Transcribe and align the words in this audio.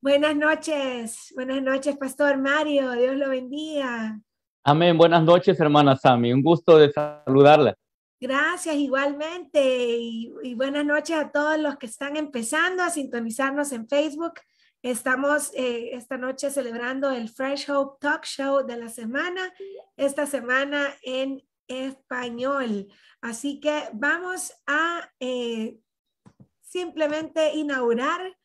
Buenas 0.00 0.36
noches, 0.36 1.32
buenas 1.34 1.60
noches, 1.60 1.96
Pastor 1.96 2.38
Mario, 2.38 2.92
Dios 2.92 3.16
lo 3.16 3.30
bendiga. 3.30 4.20
Amén, 4.62 4.96
buenas 4.96 5.24
noches, 5.24 5.58
hermana 5.58 5.96
Sami, 5.96 6.32
un 6.32 6.40
gusto 6.40 6.78
de 6.78 6.92
saludarla. 6.92 7.74
Gracias 8.20 8.76
igualmente 8.76 9.96
y, 9.98 10.54
buenas 10.54 10.84
noches 10.84 11.16
a 11.16 11.32
todos 11.32 11.58
los 11.58 11.78
que 11.78 11.86
están 11.86 12.16
empezando 12.16 12.84
a 12.84 12.90
sintonizarnos 12.90 13.72
en 13.72 13.88
Facebook. 13.88 14.34
Estamos 14.82 15.50
eh, 15.54 15.90
esta 15.94 16.16
noche 16.16 16.50
celebrando 16.50 17.10
el 17.10 17.28
Fresh 17.28 17.68
Hope 17.68 17.98
Talk 18.00 18.24
Show 18.24 18.64
de 18.64 18.76
la 18.76 18.90
semana, 18.90 19.52
esta 19.96 20.26
semana 20.26 20.94
en 21.02 21.42
español. 21.66 22.86
Así 23.20 23.58
que 23.58 23.88
vamos 23.94 24.52
a 24.68 25.10
eh, 25.18 25.76
simplemente 26.60 27.56
inaugurar 27.56 28.37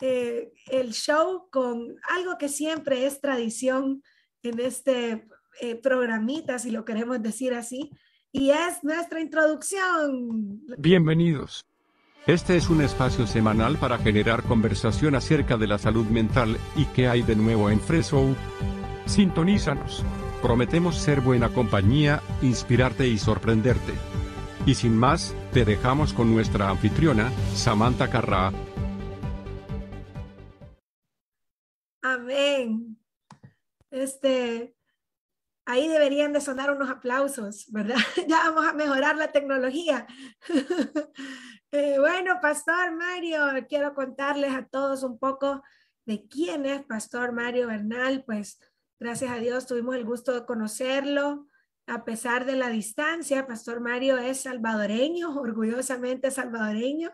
eh, 0.00 0.52
el 0.70 0.92
show 0.92 1.48
con 1.50 1.96
algo 2.16 2.38
que 2.38 2.48
siempre 2.48 3.06
es 3.06 3.20
tradición 3.20 4.02
en 4.42 4.60
este 4.60 5.26
eh, 5.60 5.74
programita, 5.76 6.58
si 6.58 6.70
lo 6.70 6.84
queremos 6.84 7.22
decir 7.22 7.54
así, 7.54 7.90
y 8.30 8.50
es 8.50 8.82
nuestra 8.82 9.20
introducción. 9.20 10.62
Bienvenidos. 10.78 11.64
Este 12.26 12.56
es 12.56 12.68
un 12.68 12.82
espacio 12.82 13.26
semanal 13.26 13.78
para 13.78 13.98
generar 13.98 14.42
conversación 14.42 15.14
acerca 15.14 15.56
de 15.56 15.66
la 15.66 15.78
salud 15.78 16.06
mental 16.06 16.58
y 16.76 16.84
qué 16.86 17.08
hay 17.08 17.22
de 17.22 17.34
nuevo 17.34 17.70
en 17.70 17.80
Freso. 17.80 18.36
Sintonízanos. 19.06 20.04
Prometemos 20.42 20.96
ser 20.96 21.22
buena 21.22 21.48
compañía, 21.48 22.22
inspirarte 22.42 23.08
y 23.08 23.18
sorprenderte. 23.18 23.94
Y 24.66 24.74
sin 24.74 24.96
más, 24.96 25.34
te 25.52 25.64
dejamos 25.64 26.12
con 26.12 26.30
nuestra 26.30 26.68
anfitriona, 26.68 27.32
Samantha 27.54 28.10
Carrá, 28.10 28.52
Amén. 32.28 32.98
Este, 33.90 34.76
ahí 35.64 35.88
deberían 35.88 36.34
de 36.34 36.42
sonar 36.42 36.70
unos 36.70 36.90
aplausos, 36.90 37.64
¿verdad? 37.72 37.96
ya 38.28 38.50
vamos 38.50 38.66
a 38.66 38.74
mejorar 38.74 39.16
la 39.16 39.32
tecnología. 39.32 40.06
Eh, 41.70 41.98
bueno, 41.98 42.38
Pastor 42.40 42.92
Mario, 42.92 43.42
quiero 43.68 43.92
contarles 43.92 44.54
a 44.54 44.64
todos 44.64 45.02
un 45.02 45.18
poco 45.18 45.62
de 46.06 46.26
quién 46.26 46.64
es 46.64 46.82
Pastor 46.86 47.32
Mario 47.32 47.66
Bernal. 47.66 48.24
Pues 48.24 48.58
gracias 48.98 49.30
a 49.30 49.36
Dios 49.36 49.66
tuvimos 49.66 49.94
el 49.94 50.06
gusto 50.06 50.32
de 50.32 50.46
conocerlo. 50.46 51.46
A 51.86 52.06
pesar 52.06 52.46
de 52.46 52.56
la 52.56 52.70
distancia, 52.70 53.46
Pastor 53.46 53.80
Mario 53.80 54.16
es 54.16 54.40
salvadoreño, 54.40 55.38
orgullosamente 55.38 56.30
salvadoreño 56.30 57.12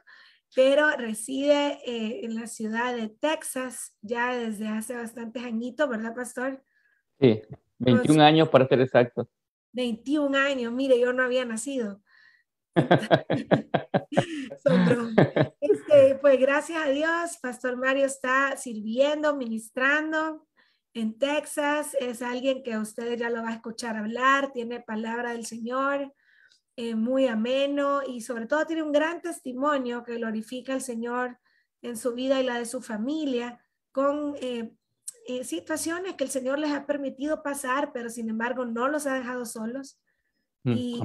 pero 0.54 0.90
reside 0.96 1.80
eh, 1.84 2.24
en 2.24 2.34
la 2.34 2.46
ciudad 2.46 2.94
de 2.94 3.08
Texas 3.08 3.96
ya 4.00 4.36
desde 4.36 4.68
hace 4.68 4.94
bastantes 4.94 5.42
añitos, 5.42 5.88
¿verdad, 5.88 6.14
Pastor? 6.14 6.62
Sí, 7.20 7.42
21 7.78 8.22
años 8.22 8.48
para 8.48 8.68
ser 8.68 8.80
exacto. 8.80 9.28
21 9.72 10.38
años, 10.38 10.72
mire, 10.72 10.98
yo 11.00 11.12
no 11.12 11.24
había 11.24 11.44
nacido. 11.44 12.00
este, 15.60 16.16
pues 16.20 16.40
gracias 16.40 16.84
a 16.84 16.90
Dios, 16.90 17.38
Pastor 17.40 17.76
Mario 17.76 18.06
está 18.06 18.56
sirviendo, 18.56 19.36
ministrando 19.36 20.46
en 20.92 21.18
Texas. 21.18 21.96
Es 22.00 22.22
alguien 22.22 22.62
que 22.62 22.78
ustedes 22.78 23.18
ya 23.18 23.30
lo 23.30 23.42
va 23.42 23.50
a 23.50 23.54
escuchar 23.54 23.96
hablar, 23.96 24.52
tiene 24.52 24.80
palabra 24.80 25.32
del 25.32 25.46
Señor. 25.46 26.12
Eh, 26.76 26.96
muy 26.96 27.28
ameno 27.28 28.00
y 28.02 28.20
sobre 28.20 28.46
todo 28.46 28.66
tiene 28.66 28.82
un 28.82 28.90
gran 28.90 29.22
testimonio 29.22 30.02
que 30.02 30.16
glorifica 30.16 30.72
al 30.74 30.82
Señor 30.82 31.38
en 31.82 31.96
su 31.96 32.14
vida 32.14 32.40
y 32.40 32.44
la 32.44 32.58
de 32.58 32.66
su 32.66 32.82
familia 32.82 33.60
con 33.92 34.34
eh, 34.40 34.74
eh, 35.28 35.44
situaciones 35.44 36.14
que 36.14 36.24
el 36.24 36.30
Señor 36.30 36.58
les 36.58 36.72
ha 36.72 36.84
permitido 36.84 37.44
pasar, 37.44 37.92
pero 37.92 38.10
sin 38.10 38.28
embargo 38.28 38.64
no 38.64 38.88
los 38.88 39.06
ha 39.06 39.14
dejado 39.14 39.46
solos. 39.46 40.00
Mm, 40.64 40.72
y 40.76 41.00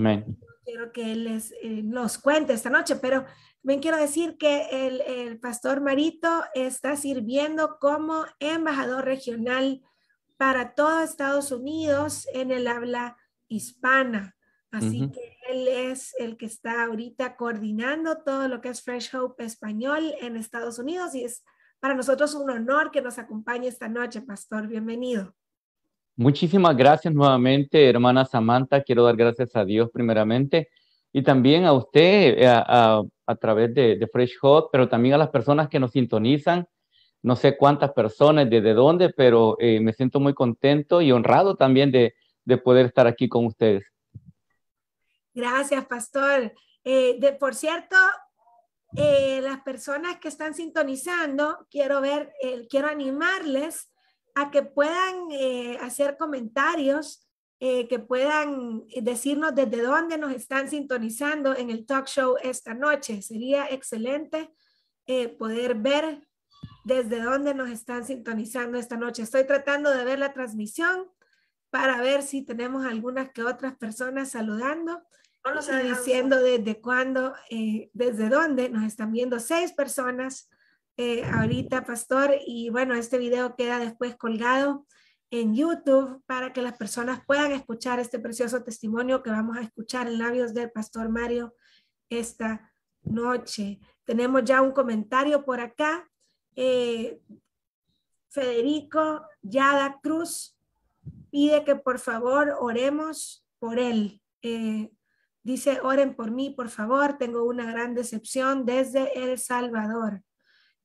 quiero 0.66 0.92
que 0.92 1.12
Él 1.12 1.26
les 1.26 1.54
nos 1.84 2.18
cuente 2.18 2.54
esta 2.54 2.72
noche, 2.72 2.96
pero 2.96 3.26
también 3.62 3.80
quiero 3.80 3.98
decir 3.98 4.38
que 4.40 4.88
el, 4.88 5.02
el 5.02 5.40
pastor 5.40 5.82
Marito 5.82 6.46
está 6.56 6.96
sirviendo 6.96 7.78
como 7.80 8.26
embajador 8.40 9.06
regional 9.06 9.84
para 10.36 10.74
todo 10.74 11.02
Estados 11.02 11.52
Unidos 11.52 12.28
en 12.34 12.50
el 12.50 12.68
habla 12.68 13.18
hispana. 13.48 14.36
Así 14.72 15.10
que 15.12 15.38
él 15.50 15.68
es 15.68 16.14
el 16.20 16.38
que 16.38 16.46
está 16.46 16.84
ahorita 16.84 17.36
coordinando 17.36 18.18
todo 18.24 18.48
lo 18.48 18.62
que 18.62 18.70
es 18.70 18.84
Fresh 18.84 19.16
Hope 19.16 19.44
Español 19.44 20.14
en 20.22 20.38
Estados 20.38 20.78
Unidos 20.78 21.16
y 21.16 21.24
es 21.24 21.44
para 21.80 21.96
nosotros 21.96 22.36
un 22.36 22.50
honor 22.52 22.92
que 22.92 23.02
nos 23.02 23.18
acompañe 23.18 23.68
esta 23.68 23.88
noche, 23.88 24.22
Pastor. 24.22 24.68
Bienvenido. 24.68 25.34
Muchísimas 26.16 26.76
gracias 26.76 27.14
nuevamente, 27.14 27.90
hermana 27.90 28.26
Samantha. 28.26 28.84
Quiero 28.84 29.04
dar 29.04 29.16
gracias 29.16 29.56
a 29.56 29.66
Dios 29.66 29.90
primeramente 29.92 30.70
y 31.12 31.24
también 31.24 31.66
a 31.66 31.74
usted 31.74 32.38
eh, 32.38 32.48
a, 32.48 33.02
través 33.40 33.74
de, 33.74 34.08
Fresh 34.12 34.38
Hope, 34.42 34.70
pero 34.72 34.88
también 34.88 35.16
a 35.16 35.18
las 35.18 35.30
personas 35.30 35.70
que 35.70 35.80
nos 35.80 35.92
sintonizan. 35.92 36.68
No 37.24 37.36
sé 37.36 37.58
cuántas 37.58 37.92
personas, 37.94 38.50
desde 38.50 38.74
dónde, 38.74 39.10
pero 39.10 39.58
eh, 39.60 39.80
me 39.80 39.94
siento 39.94 40.20
muy 40.20 40.34
contento 40.34 41.02
y 41.02 41.12
honrado 41.12 41.56
también 41.56 41.92
de, 41.92 42.14
de 42.46 42.58
poder 42.58 42.86
estar 42.86 43.08
aquí 43.08 43.28
con 43.28 43.46
ustedes. 43.46 43.86
Gracias, 45.34 45.86
pastor. 45.86 46.54
Eh, 46.84 47.18
de, 47.20 47.34
por 47.34 47.56
cierto, 47.56 47.96
eh, 48.96 49.42
las 49.42 49.62
personas 49.62 50.18
que 50.20 50.28
están 50.28 50.54
sintonizando, 50.54 51.68
quiero 51.70 52.02
ver, 52.02 52.34
eh, 52.42 52.68
quiero 52.70 52.88
animarles 52.88 53.92
a 54.36 54.52
que 54.52 54.64
puedan 54.64 55.28
hacer 55.82 56.16
comentarios, 56.18 57.28
que 57.60 58.00
puedan 58.08 58.86
decirnos 59.02 59.54
desde 59.54 59.82
dónde 59.82 60.18
nos 60.18 60.32
están 60.32 60.70
sintonizando 60.70 61.54
en 61.58 61.70
el 61.72 61.86
talk 61.86 62.08
show 62.08 62.38
esta 62.42 62.74
noche. 62.74 63.22
Sería 63.22 63.66
excelente 63.66 64.54
poder 65.38 65.76
ver 65.76 66.26
desde 66.86 67.22
dónde 67.22 67.54
nos 67.54 67.70
están 67.70 68.06
sintonizando 68.06 68.78
esta 68.78 68.96
noche. 68.96 69.24
Estoy 69.24 69.44
tratando 69.44 69.90
de 69.90 70.06
ver 70.06 70.20
la 70.20 70.32
transmisión 70.32 71.10
para 71.70 72.02
ver 72.02 72.24
si 72.24 72.44
tenemos 72.44 72.86
algunas 72.86 73.32
que 73.32 73.44
otras 73.44 73.76
personas 73.76 74.32
saludando. 74.32 75.04
No 75.46 75.56
nos 75.56 75.70
está 75.70 75.82
diciendo 75.82 76.42
desde 76.42 76.82
cuándo, 76.82 77.34
eh, 77.50 77.90
desde 77.94 78.30
dónde 78.30 78.70
nos 78.70 78.84
están 78.84 79.12
viendo 79.12 79.40
seis 79.40 79.72
personas 79.72 80.50
eh, 80.98 81.24
ahorita, 81.24 81.86
pastor. 81.86 82.36
Y 82.46 82.70
bueno, 82.70 82.94
este 82.94 83.18
video 83.18 83.56
queda 83.56 83.80
después 83.80 84.16
colgado 84.16 84.86
en 85.32 85.56
YouTube 85.56 86.24
para 86.26 86.54
que 86.54 86.62
las 86.62 86.76
personas 86.78 87.24
puedan 87.26 87.52
escuchar 87.52 88.00
este 88.00 88.20
precioso 88.20 88.64
testimonio 88.64 89.22
que 89.22 89.30
vamos 89.30 89.58
a 89.58 89.62
escuchar 89.62 90.08
en 90.08 90.20
labios 90.20 90.54
del 90.54 90.72
pastor 90.72 91.10
Mario 91.10 91.56
esta 92.10 92.74
noche. 93.04 93.80
Tenemos 94.04 94.44
ya 94.44 94.62
un 94.62 94.72
comentario 94.72 95.46
por 95.46 95.62
acá. 95.62 96.10
Eh, 96.56 97.22
Federico 98.30 99.24
Yada 99.42 100.00
Cruz 100.02 100.59
pide 101.32 101.64
que 101.64 101.76
por 101.76 102.00
favor 102.00 102.56
oremos 102.60 103.46
por 103.60 103.80
él. 103.80 104.22
Dice, 105.44 105.80
oren 105.82 106.16
por 106.16 106.32
mí, 106.32 106.50
por 106.50 106.70
favor, 106.70 107.18
tengo 107.18 107.44
una 107.44 107.72
gran 107.72 107.96
decepción 107.96 108.66
desde 108.66 109.24
El 109.24 109.38
Salvador. 109.38 110.22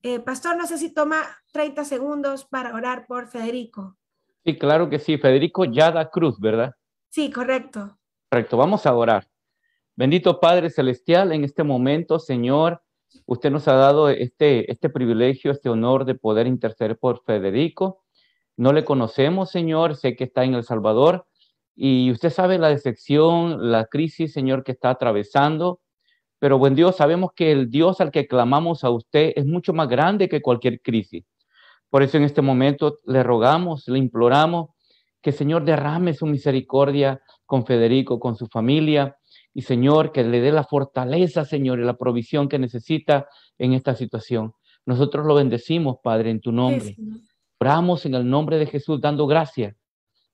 Eh, 0.02 0.20
pastor, 0.20 0.56
no 0.56 0.66
sé 0.66 0.78
si 0.78 0.92
toma 0.92 1.22
30 1.52 1.84
segundos 1.84 2.44
para 2.44 2.74
orar 2.74 3.06
por 3.06 3.28
Federico. 3.28 3.96
Sí, 4.44 4.56
claro 4.58 4.90
que 4.90 4.98
sí. 4.98 5.16
Federico 5.16 5.64
Yada 5.64 6.10
Cruz, 6.10 6.38
¿verdad? 6.38 6.74
Sí, 7.08 7.30
correcto. 7.30 7.98
Correcto, 8.30 8.56
vamos 8.56 8.84
a 8.86 8.94
orar. 8.94 9.26
Bendito 9.96 10.40
Padre 10.40 10.70
Celestial, 10.70 11.32
en 11.32 11.44
este 11.44 11.62
momento, 11.62 12.18
Señor, 12.18 12.82
usted 13.26 13.50
nos 13.50 13.66
ha 13.68 13.74
dado 13.74 14.08
este, 14.08 14.70
este 14.70 14.90
privilegio, 14.90 15.52
este 15.52 15.68
honor 15.68 16.04
de 16.04 16.16
poder 16.16 16.46
interceder 16.46 16.98
por 16.98 17.22
Federico. 17.24 18.03
No 18.56 18.72
le 18.72 18.84
conocemos, 18.84 19.50
Señor, 19.50 19.96
sé 19.96 20.16
que 20.16 20.24
está 20.24 20.44
en 20.44 20.54
El 20.54 20.64
Salvador, 20.64 21.26
y 21.76 22.10
usted 22.12 22.30
sabe 22.30 22.58
la 22.58 22.68
decepción, 22.68 23.72
la 23.72 23.86
crisis, 23.86 24.32
Señor, 24.32 24.62
que 24.62 24.72
está 24.72 24.90
atravesando, 24.90 25.80
Pero 26.44 26.58
buen 26.58 26.74
Dios, 26.74 26.96
sabemos 26.96 27.30
que 27.34 27.52
el 27.52 27.70
Dios 27.70 28.02
al 28.02 28.10
que 28.10 28.26
clamamos 28.26 28.84
a 28.84 28.90
usted 28.90 29.32
es 29.34 29.46
mucho 29.46 29.72
más 29.72 29.88
grande 29.88 30.28
que 30.28 30.42
cualquier 30.42 30.82
crisis. 30.82 31.24
Por 31.88 32.02
eso 32.02 32.18
en 32.18 32.24
este 32.24 32.42
momento 32.42 32.98
le 33.06 33.22
rogamos, 33.22 33.88
le 33.88 33.98
imploramos 33.98 34.68
que 35.22 35.32
Señor 35.32 35.64
derrame 35.64 36.12
su 36.12 36.26
misericordia 36.26 37.22
con 37.46 37.64
Federico, 37.64 38.20
con 38.20 38.36
su 38.36 38.46
familia, 38.46 39.16
y 39.54 39.62
Señor, 39.62 40.12
que 40.12 40.22
le 40.22 40.42
dé 40.42 40.52
la 40.52 40.64
fortaleza, 40.64 41.46
Señor, 41.46 41.78
y 41.78 41.84
la 41.84 41.96
provisión 41.96 42.46
que 42.46 42.58
necesita 42.58 43.26
en 43.56 43.72
esta 43.72 43.94
situación. 43.94 44.52
Nosotros 44.84 45.24
lo 45.24 45.36
bendecimos, 45.36 45.96
Padre, 46.02 46.28
en 46.28 46.40
tu 46.40 46.52
nombre. 46.52 46.94
Oramos 47.64 48.04
en 48.04 48.14
el 48.14 48.28
nombre 48.28 48.58
de 48.58 48.66
Jesús, 48.66 49.00
dando 49.00 49.26
gracias 49.26 49.74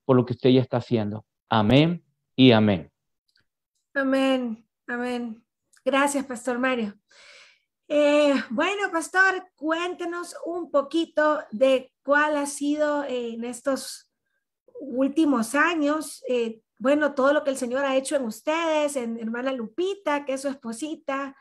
por 0.04 0.16
lo 0.16 0.26
que 0.26 0.32
usted 0.32 0.50
ya 0.50 0.60
está 0.60 0.78
haciendo. 0.78 1.24
Amén 1.48 2.04
y 2.34 2.50
amén. 2.50 2.90
Amén, 3.94 4.66
amén. 4.88 5.40
Gracias, 5.84 6.26
Pastor 6.26 6.58
Mario. 6.58 6.98
Eh, 7.86 8.34
bueno, 8.50 8.90
Pastor, 8.90 9.46
cuéntenos 9.54 10.34
un 10.44 10.72
poquito 10.72 11.38
de 11.52 11.92
cuál 12.02 12.36
ha 12.36 12.46
sido 12.46 13.04
eh, 13.04 13.34
en 13.34 13.44
estos 13.44 14.10
últimos 14.80 15.54
años, 15.54 16.24
eh, 16.26 16.60
bueno, 16.78 17.14
todo 17.14 17.32
lo 17.32 17.44
que 17.44 17.50
el 17.50 17.56
Señor 17.56 17.84
ha 17.84 17.94
hecho 17.94 18.16
en 18.16 18.24
ustedes, 18.24 18.96
en 18.96 19.20
hermana 19.20 19.52
Lupita, 19.52 20.24
que 20.24 20.32
es 20.32 20.40
su 20.40 20.48
esposita, 20.48 21.36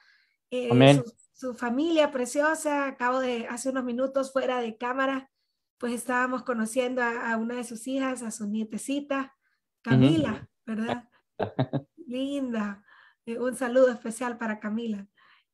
su, 0.52 1.16
su, 1.34 1.54
familia 1.56 2.12
preciosa. 2.12 2.86
Acabo 2.86 3.20
de, 3.20 3.48
hace 3.48 3.70
unos 3.70 3.86
minutos 3.86 4.32
fuera 4.32 4.62
de 4.62 4.78
cámara, 4.78 5.32
pues 5.80 5.94
estábamos 5.94 6.44
conociendo 6.44 7.02
a, 7.02 7.38
una 7.38 7.56
de 7.56 7.64
sus 7.64 7.88
hijas, 7.88 8.22
a 8.22 8.32
su 8.32 8.48
nietecita, 8.48 9.36
Camila, 9.82 10.50
¿verdad? 10.66 11.10
Linda. 12.06 12.84
Eh, 13.26 13.40
un 13.40 13.56
saludo 13.56 13.90
especial 13.90 14.38
para 14.38 14.60
Camila. 14.60 15.08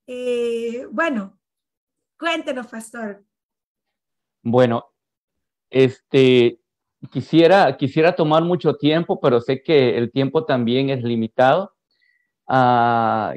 Eh, 0.07 0.87
bueno, 0.91 1.39
cuéntenos, 2.17 2.67
pastor. 2.67 3.23
Bueno, 4.41 4.85
este, 5.69 6.59
quisiera, 7.11 7.77
quisiera 7.77 8.15
tomar 8.15 8.43
mucho 8.43 8.75
tiempo, 8.75 9.19
pero 9.19 9.39
sé 9.39 9.61
que 9.61 9.95
el 9.95 10.11
tiempo 10.11 10.43
también 10.43 10.89
es 10.89 11.03
limitado. 11.03 11.75
Ah, 12.47 13.35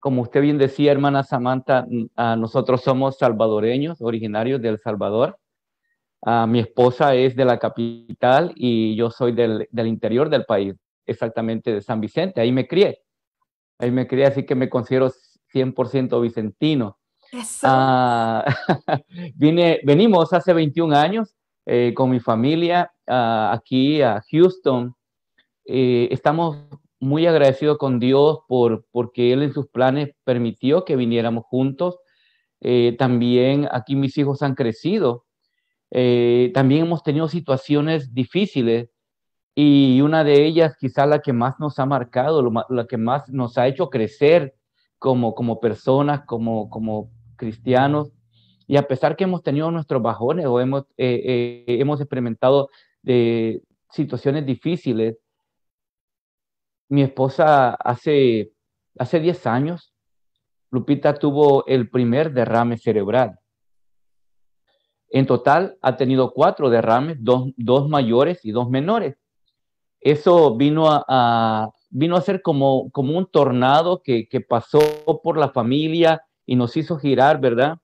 como 0.00 0.22
usted 0.22 0.40
bien 0.40 0.56
decía, 0.56 0.92
hermana 0.92 1.24
Samantha, 1.24 1.86
ah, 2.16 2.36
nosotros 2.36 2.82
somos 2.82 3.18
salvadoreños, 3.18 4.00
originarios 4.00 4.62
de 4.62 4.70
El 4.70 4.78
Salvador. 4.78 5.38
Ah, 6.22 6.46
mi 6.46 6.60
esposa 6.60 7.14
es 7.14 7.36
de 7.36 7.44
la 7.44 7.58
capital 7.58 8.52
y 8.56 8.96
yo 8.96 9.10
soy 9.10 9.32
del, 9.32 9.68
del, 9.70 9.86
interior 9.86 10.28
del 10.28 10.44
país, 10.44 10.74
exactamente 11.06 11.72
de 11.72 11.80
San 11.80 12.00
Vicente. 12.00 12.40
Ahí 12.40 12.52
me 12.52 12.66
crié. 12.66 13.02
Ahí 13.78 13.90
me 13.90 14.06
crié, 14.06 14.26
así 14.26 14.44
que 14.44 14.54
me 14.54 14.68
considero 14.68 15.10
100% 15.52 16.20
vicentino. 16.20 16.98
vine, 19.34 19.80
venimos 19.84 20.32
hace 20.32 20.52
21 20.52 20.96
años 20.96 21.36
eh, 21.66 21.92
con 21.94 22.10
mi 22.10 22.20
familia 22.20 22.92
aquí 23.06 24.02
a 24.02 24.22
Houston. 24.30 24.94
Eh, 25.64 26.08
estamos 26.10 26.58
muy 27.00 27.26
agradecidos 27.26 27.78
con 27.78 28.00
Dios 28.00 28.40
por, 28.48 28.86
porque 28.90 29.32
Él 29.32 29.42
en 29.42 29.52
sus 29.52 29.68
planes 29.68 30.10
permitió 30.24 30.84
que 30.84 30.96
viniéramos 30.96 31.44
juntos. 31.44 31.98
Eh, 32.60 32.96
también 32.98 33.68
aquí 33.70 33.96
mis 33.96 34.16
hijos 34.18 34.42
han 34.42 34.54
crecido. 34.54 35.26
También 35.90 36.86
hemos 36.86 37.02
tenido 37.02 37.28
situaciones 37.28 38.12
difíciles 38.14 38.90
y 39.54 40.00
una 40.02 40.22
de 40.22 40.46
ellas, 40.46 40.76
quizá 40.78 41.04
la 41.06 41.20
que 41.20 41.32
más 41.32 41.58
nos 41.58 41.78
ha 41.78 41.86
marcado, 41.86 42.48
la 42.68 42.86
que 42.86 42.96
más 42.96 43.28
nos 43.28 43.58
ha 43.58 43.66
hecho 43.66 43.90
crecer 43.90 44.54
como, 44.98 45.34
como 45.34 45.58
personas, 45.60 46.24
como, 46.26 46.70
como 46.70 47.10
cristianos, 47.36 48.12
y 48.68 48.76
a 48.76 48.86
pesar 48.86 49.16
que 49.16 49.24
hemos 49.24 49.42
tenido 49.42 49.70
nuestros 49.70 50.02
bajones 50.02 50.46
o 50.46 50.60
hemos, 50.60 50.82
eh, 50.98 51.64
eh, 51.66 51.78
hemos 51.80 52.00
experimentado 52.00 52.68
de 53.02 53.62
situaciones 53.90 54.44
difíciles, 54.44 55.16
mi 56.90 57.02
esposa 57.02 57.70
hace, 57.70 58.52
hace 58.98 59.20
10 59.20 59.46
años, 59.46 59.94
Lupita 60.70 61.14
tuvo 61.14 61.66
el 61.66 61.88
primer 61.88 62.32
derrame 62.32 62.76
cerebral. 62.76 63.38
En 65.10 65.26
total 65.26 65.78
ha 65.80 65.96
tenido 65.96 66.32
cuatro 66.32 66.70
derrames, 66.70 67.16
dos, 67.20 67.50
dos 67.56 67.88
mayores 67.88 68.44
y 68.44 68.50
dos 68.50 68.68
menores. 68.68 69.16
Eso 70.00 70.56
vino 70.56 70.86
a, 70.88 71.70
vino 71.90 72.16
a 72.16 72.20
ser 72.20 72.42
como, 72.42 72.90
como 72.90 73.16
un 73.16 73.26
tornado 73.26 74.02
que, 74.02 74.28
que 74.28 74.40
pasó 74.40 74.80
por 75.22 75.36
la 75.38 75.50
familia 75.50 76.22
y 76.46 76.56
nos 76.56 76.76
hizo 76.76 76.98
girar, 76.98 77.40
¿verdad? 77.40 77.78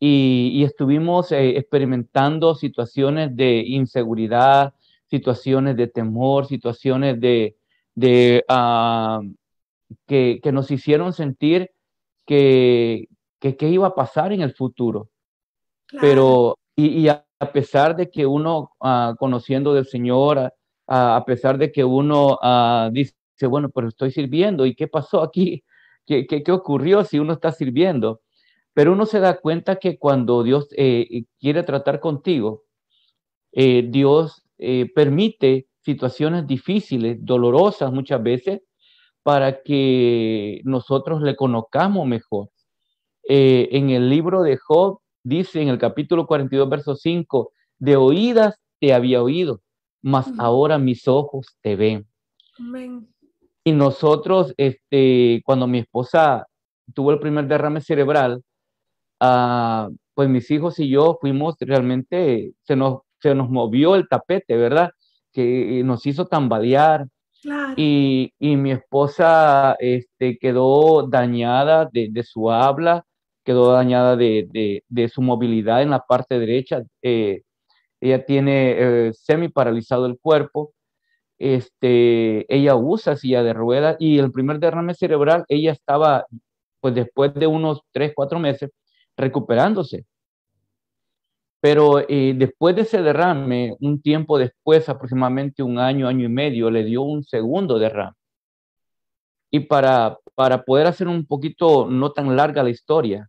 y, 0.00 0.64
estuvimos 0.64 1.30
eh, 1.30 1.58
experimentando 1.58 2.54
situaciones 2.54 3.36
de 3.36 3.58
inseguridad, 3.66 4.74
situaciones 5.06 5.76
de 5.76 5.88
temor, 5.88 6.46
situaciones 6.46 7.20
de, 7.20 7.56
de 7.94 8.42
ah, 8.48 9.20
que, 10.06 10.40
que, 10.42 10.52
nos 10.52 10.70
hicieron 10.70 11.12
sentir 11.12 11.70
que, 12.26 13.08
que, 13.38 13.68
iba 13.68 13.88
a 13.88 13.94
pasar 13.94 14.32
en 14.32 14.40
el 14.40 14.54
futuro. 14.54 15.10
Pero, 16.00 16.58
y, 16.76 17.08
a 17.08 17.24
pesar 17.52 17.96
de 17.96 18.10
que 18.10 18.26
uno, 18.26 18.72
uh, 18.80 19.16
conociendo 19.18 19.72
del 19.74 19.86
Señor, 19.86 20.52
a, 20.86 21.16
a 21.16 21.24
pesar 21.24 21.56
de 21.58 21.72
que 21.72 21.84
uno 21.84 22.38
uh, 22.42 22.90
dice, 22.92 23.14
bueno, 23.48 23.70
pero 23.70 23.88
estoy 23.88 24.10
sirviendo, 24.10 24.66
¿y 24.66 24.74
qué 24.74 24.88
pasó 24.88 25.22
aquí? 25.22 25.64
¿Qué, 26.06 26.26
qué, 26.26 26.42
qué 26.42 26.52
ocurrió 26.52 27.04
si 27.04 27.18
uno 27.18 27.32
está 27.34 27.52
sirviendo? 27.52 28.20
Pero 28.72 28.92
uno 28.92 29.06
se 29.06 29.20
da 29.20 29.38
cuenta 29.40 29.76
que 29.76 29.98
cuando 29.98 30.42
Dios 30.42 30.68
eh, 30.76 31.24
quiere 31.38 31.62
tratar 31.62 32.00
contigo, 32.00 32.64
eh, 33.52 33.84
Dios 33.88 34.44
eh, 34.58 34.90
permite 34.94 35.68
situaciones 35.82 36.46
difíciles, 36.46 37.18
dolorosas 37.20 37.92
muchas 37.92 38.22
veces, 38.22 38.62
para 39.22 39.62
que 39.62 40.60
nosotros 40.64 41.22
le 41.22 41.36
conozcamos 41.36 42.06
mejor. 42.06 42.50
en 43.24 43.90
el 43.90 44.08
libro 44.08 44.42
de 44.42 44.56
Job 44.56 44.99
dice 45.22 45.60
en 45.62 45.68
el 45.68 45.78
capítulo 45.78 46.26
42, 46.26 46.68
verso 46.68 46.96
5, 46.96 47.52
de 47.78 47.96
oídas 47.96 48.56
te 48.78 48.92
había 48.92 49.22
oído, 49.22 49.60
mas 50.02 50.30
ahora 50.38 50.78
mis 50.78 51.06
ojos 51.08 51.56
te 51.60 51.76
ven. 51.76 52.06
Y 53.64 53.72
nosotros, 53.72 54.54
este, 54.56 55.42
cuando 55.44 55.66
mi 55.66 55.78
esposa 55.78 56.46
tuvo 56.94 57.12
el 57.12 57.20
primer 57.20 57.46
derrame 57.46 57.80
cerebral, 57.80 58.42
Ah, 59.20 59.90
pues 60.14 60.28
mis 60.30 60.50
hijos 60.50 60.78
y 60.78 60.88
yo 60.88 61.18
fuimos 61.20 61.56
realmente, 61.60 62.54
se 62.62 62.74
nos, 62.74 63.00
se 63.20 63.34
nos 63.34 63.50
movió 63.50 63.94
el 63.94 64.08
tapete, 64.08 64.56
¿verdad? 64.56 64.90
Que 65.32 65.82
nos 65.84 66.06
hizo 66.06 66.26
tambalear. 66.26 67.06
Y, 67.76 68.32
y, 68.38 68.56
mi 68.56 68.72
esposa 68.72 69.74
este, 69.78 70.38
quedó 70.38 71.06
dañada 71.08 71.88
de, 71.90 72.08
de 72.10 72.22
su 72.22 72.50
habla, 72.50 73.06
quedó 73.44 73.72
dañada 73.72 74.16
de, 74.16 74.82
su 75.12 75.22
movilidad 75.22 75.82
en 75.82 75.90
la 75.90 76.00
parte 76.00 76.38
derecha. 76.38 76.82
Eh, 77.02 77.42
ella 78.00 78.24
tiene 78.24 79.08
eh, 79.08 79.12
semi 79.14 79.48
paralizado 79.48 80.06
el 80.06 80.18
cuerpo. 80.18 80.72
Este, 81.38 82.46
ella 82.54 82.76
usa 82.76 83.16
silla 83.16 83.42
de 83.42 83.54
ruedas 83.54 83.96
y 83.98 84.18
el 84.18 84.30
primer 84.32 84.60
derrame 84.60 84.94
cerebral, 84.94 85.44
ella 85.48 85.72
estaba, 85.72 86.26
pues 86.80 86.94
después 86.94 87.34
de 87.34 87.46
unos 87.46 87.82
3, 87.92 88.12
4 88.14 88.38
meses, 88.38 88.70
recuperándose. 89.16 90.06
Pero 91.60 92.00
eh, 92.08 92.34
después 92.36 92.74
de 92.74 92.82
ese 92.82 93.02
derrame, 93.02 93.76
un 93.80 94.00
tiempo 94.00 94.38
después, 94.38 94.88
aproximadamente 94.88 95.62
un 95.62 95.78
año, 95.78 96.08
año 96.08 96.24
y 96.26 96.28
medio, 96.28 96.70
le 96.70 96.84
dio 96.84 97.02
un 97.02 97.22
segundo 97.22 97.78
derrame. 97.78 98.14
Y 99.50 99.60
para, 99.60 100.18
para 100.34 100.62
poder 100.62 100.86
hacer 100.86 101.08
un 101.08 101.26
poquito 101.26 101.88
no 101.88 102.12
tan 102.12 102.36
larga 102.36 102.62
la 102.62 102.70
historia, 102.70 103.28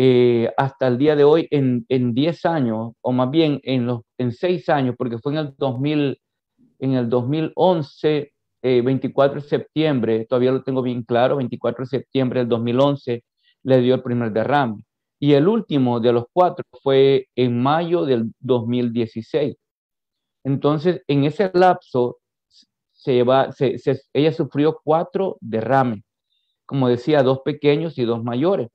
eh, 0.00 0.48
hasta 0.56 0.86
el 0.86 0.96
día 0.96 1.16
de 1.16 1.24
hoy, 1.24 1.48
en, 1.50 1.84
en 1.88 2.14
10 2.14 2.46
años, 2.46 2.92
o 3.00 3.12
más 3.12 3.30
bien 3.30 3.60
en, 3.64 3.86
los, 3.86 4.02
en 4.16 4.30
6 4.32 4.68
años, 4.68 4.94
porque 4.96 5.18
fue 5.18 5.32
en 5.32 5.38
el, 5.38 5.54
2000, 5.56 6.20
en 6.78 6.92
el 6.92 7.08
2011, 7.08 8.32
24 8.62 9.38
eh, 9.38 9.42
de 9.42 9.48
septiembre, 9.48 10.26
todavía 10.28 10.52
lo 10.52 10.62
tengo 10.62 10.82
bien 10.82 11.02
claro, 11.02 11.36
24 11.36 11.84
de 11.84 11.88
septiembre 11.88 12.40
del 12.40 12.48
2011, 12.48 13.24
le 13.64 13.80
dio 13.80 13.96
el 13.96 14.02
primer 14.02 14.32
derrame. 14.32 14.84
Y 15.20 15.32
el 15.32 15.48
último 15.48 15.98
de 15.98 16.12
los 16.12 16.26
cuatro 16.32 16.64
fue 16.80 17.26
en 17.34 17.60
mayo 17.60 18.04
del 18.04 18.32
2016. 18.38 19.56
Entonces, 20.44 21.02
en 21.08 21.24
ese 21.24 21.50
lapso, 21.54 22.18
se 22.98 23.24
ella 24.12 24.32
sufrió 24.32 24.80
cuatro 24.84 25.38
derrames, 25.40 26.02
como 26.66 26.88
decía, 26.88 27.22
dos 27.22 27.40
pequeños 27.44 27.98
y 27.98 28.04
dos 28.04 28.22
mayores. 28.22 28.68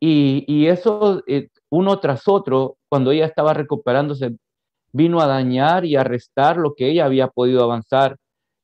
Y, 0.00 0.66
eso, 0.66 1.22
eh, 1.26 1.48
uno 1.70 2.00
tras 2.00 2.26
otro, 2.28 2.78
cuando 2.88 3.10
ella 3.12 3.26
estaba 3.26 3.54
recuperándose, 3.54 4.36
vino 4.92 5.20
a 5.20 5.26
dañar 5.26 5.84
y 5.84 5.96
a 5.96 6.04
restar 6.04 6.56
lo 6.56 6.74
que 6.74 6.90
ella 6.90 7.04
había 7.04 7.28
podido 7.28 7.62
avanzar 7.62 8.16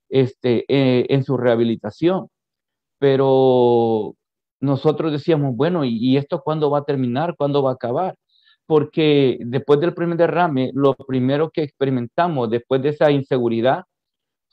este, 0.09 0.65
eh, 0.69 1.07
en 1.11 1.25
su 1.25 1.37
rehabilitación. 1.37 2.29
pero 2.99 4.15
nosotros 4.61 5.13
decíamos, 5.13 5.57
bueno, 5.57 5.85
¿y, 5.85 6.17
esto 6.17 6.43
cuándo 6.43 6.71
va 6.71 6.81
a 6.81 6.85
terminar? 6.85 7.37
¿Cuándo 7.37 7.63
va 7.63 7.73
a 7.73 7.75
acabar? 7.75 8.17
Porque 8.67 9.39
después 9.41 9.81
del 9.81 9.95
primer 9.95 10.19
derrame, 10.19 10.71
lo 10.75 10.95
primero 10.95 11.51
que 11.51 11.63
experimentamos 11.63 12.51
después 12.51 12.83
de 12.83 12.91
esa 12.91 13.11
inseguridad 13.11 13.85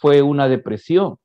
fue 0.04 0.22
una 0.22 0.50
depresión. 0.50 1.16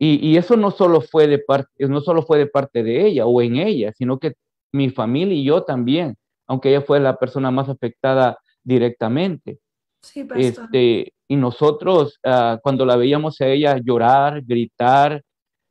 Y, 0.00 0.36
eso 0.36 0.56
no 0.56 0.72
solo, 0.72 1.00
fue 1.00 1.28
de 1.28 1.38
parte, 1.38 1.70
no 1.86 2.00
solo 2.00 2.22
fue 2.22 2.38
de 2.38 2.48
parte 2.48 2.82
de 2.82 3.06
ella 3.06 3.24
o 3.24 3.40
en 3.40 3.54
ella, 3.54 3.92
sino 3.96 4.18
que 4.18 4.32
mi 4.72 4.90
familia 4.90 5.36
y 5.36 5.44
yo 5.44 5.62
también, 5.62 6.16
aunque 6.48 6.70
ella 6.70 6.80
fue 6.80 6.98
la 6.98 7.16
persona 7.16 7.52
más 7.52 7.68
afectada 7.68 8.36
directamente. 8.64 9.60
Sí, 10.02 10.26
este, 10.34 11.12
y 11.28 11.36
nosotros, 11.36 12.18
ah, 12.24 12.58
cuando 12.64 12.84
la 12.84 12.96
veíamos 12.96 13.40
a 13.40 13.46
ella 13.46 13.78
llorar, 13.80 14.42
gritar, 14.42 15.22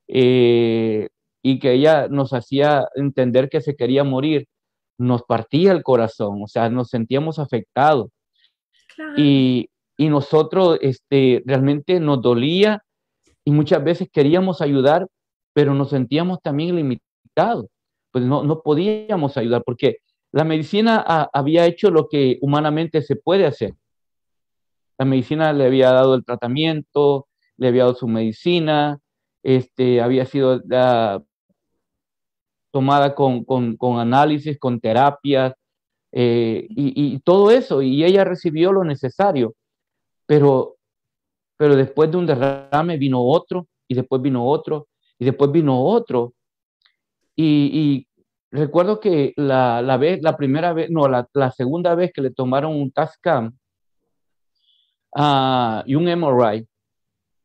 eh, 0.07 1.09
y 1.43 1.59
que 1.59 1.73
ella 1.73 2.07
nos 2.07 2.31
hacía 2.31 2.87
entender 2.95 3.49
que 3.49 3.59
se 3.59 3.75
quería 3.75 4.05
morir, 4.05 4.47
nos 4.97 5.23
partía 5.23 5.73
el 5.73 5.83
corazón, 5.83 6.41
o 6.41 6.47
sea, 6.47 6.69
nos 6.69 6.87
sentíamos 6.87 7.37
afectados. 7.37 8.11
Y, 9.17 9.67
y, 9.97 10.09
nosotros 10.09 10.77
este, 10.81 11.43
realmente 11.45 11.99
nos 11.99 12.21
dolía 12.21 12.83
y 13.45 13.51
muchas 13.51 13.83
veces 13.83 14.09
queríamos 14.11 14.61
ayudar, 14.61 15.07
pero 15.53 15.73
nos 15.73 15.89
sentíamos 15.89 16.41
también 16.41 16.75
limitados, 16.75 17.67
pues 18.11 18.25
no, 18.25 18.43
no 18.43 18.61
podíamos 18.61 19.37
ayudar 19.37 19.63
porque 19.65 19.97
la 20.31 20.43
medicina 20.43 20.97
había 21.33 21.65
hecho 21.65 21.91
lo 21.91 22.07
que 22.07 22.37
humanamente 22.41 23.01
se 23.01 23.15
puede 23.15 23.45
hacer. 23.45 23.73
La 24.97 25.05
medicina 25.05 25.51
le 25.51 25.65
había 25.65 25.91
dado 25.91 26.15
el 26.15 26.23
tratamiento, 26.23 27.27
le 27.57 27.67
había 27.67 27.83
dado 27.83 27.95
su 27.95 28.07
medicina, 28.07 28.99
este, 29.43 30.01
había 30.01 30.25
sido 30.25 30.61
tomada 32.71 33.13
con, 33.15 33.43
con, 33.43 33.75
con, 33.75 33.99
análisis, 33.99 34.57
con 34.57 34.79
terapias 34.79 35.53
eh, 36.11 36.65
y, 36.69 37.19
todo 37.19 37.51
eso, 37.51 37.81
y 37.81 38.03
ella 38.03 38.23
recibió 38.23 38.71
lo 38.71 38.83
necesario, 38.83 39.55
pero, 40.31 40.77
pero 41.57 41.75
después 41.75 42.09
de 42.09 42.15
un 42.15 42.25
derrame 42.25 42.95
vino 42.95 43.21
otro, 43.21 43.67
y 43.85 43.95
después 43.95 44.21
vino 44.21 44.47
otro, 44.47 44.87
y 45.19 45.25
después 45.25 45.51
vino 45.51 45.83
otro, 45.83 46.35
y, 47.35 48.07
recuerdo 48.49 49.01
que 49.01 49.33
la, 49.35 49.81
la, 49.81 49.97
vez, 49.97 50.21
la 50.21 50.37
primera 50.37 50.71
vez, 50.71 50.89
no, 50.89 51.09
la, 51.09 51.27
la 51.33 51.51
segunda 51.51 51.95
vez 51.95 52.13
que 52.13 52.21
le 52.21 52.31
tomaron 52.31 52.77
un 52.77 52.91
TASCAM 52.93 53.57
uh, 55.17 55.83
y 55.85 55.95
un 55.95 56.05
MRI, 56.05 56.65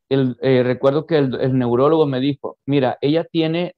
el, 0.09 0.37
eh, 0.41 0.63
recuerdo 0.63 1.07
que 1.07 1.19
el, 1.19 1.41
el, 1.41 1.59
neurólogo 1.59 2.07
me 2.07 2.21
dijo, 2.21 2.57
mira, 2.67 2.99
ella 3.01 3.25
tiene 3.25 3.75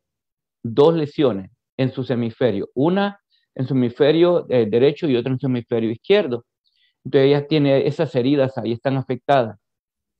dos 0.63 0.95
lesiones 0.95 1.51
en 1.79 1.93
su 1.93 2.05
hemisferio, 2.13 2.69
una 2.75 3.23
en 3.55 3.67
su 3.67 3.73
hemisferio 3.73 4.45
eh, 4.51 4.67
derecho 4.69 5.09
y 5.09 5.17
otra 5.17 5.33
en 5.33 5.39
su 5.39 5.47
hemisferio 5.47 5.91
izquierdo. 5.91 6.45
Entonces 7.09 7.29
ella 7.29 7.47
tiene 7.47 7.87
esas 7.87 8.15
heridas 8.15 8.59
ahí, 8.59 8.73
están 8.73 8.99
afectadas. 8.99 9.59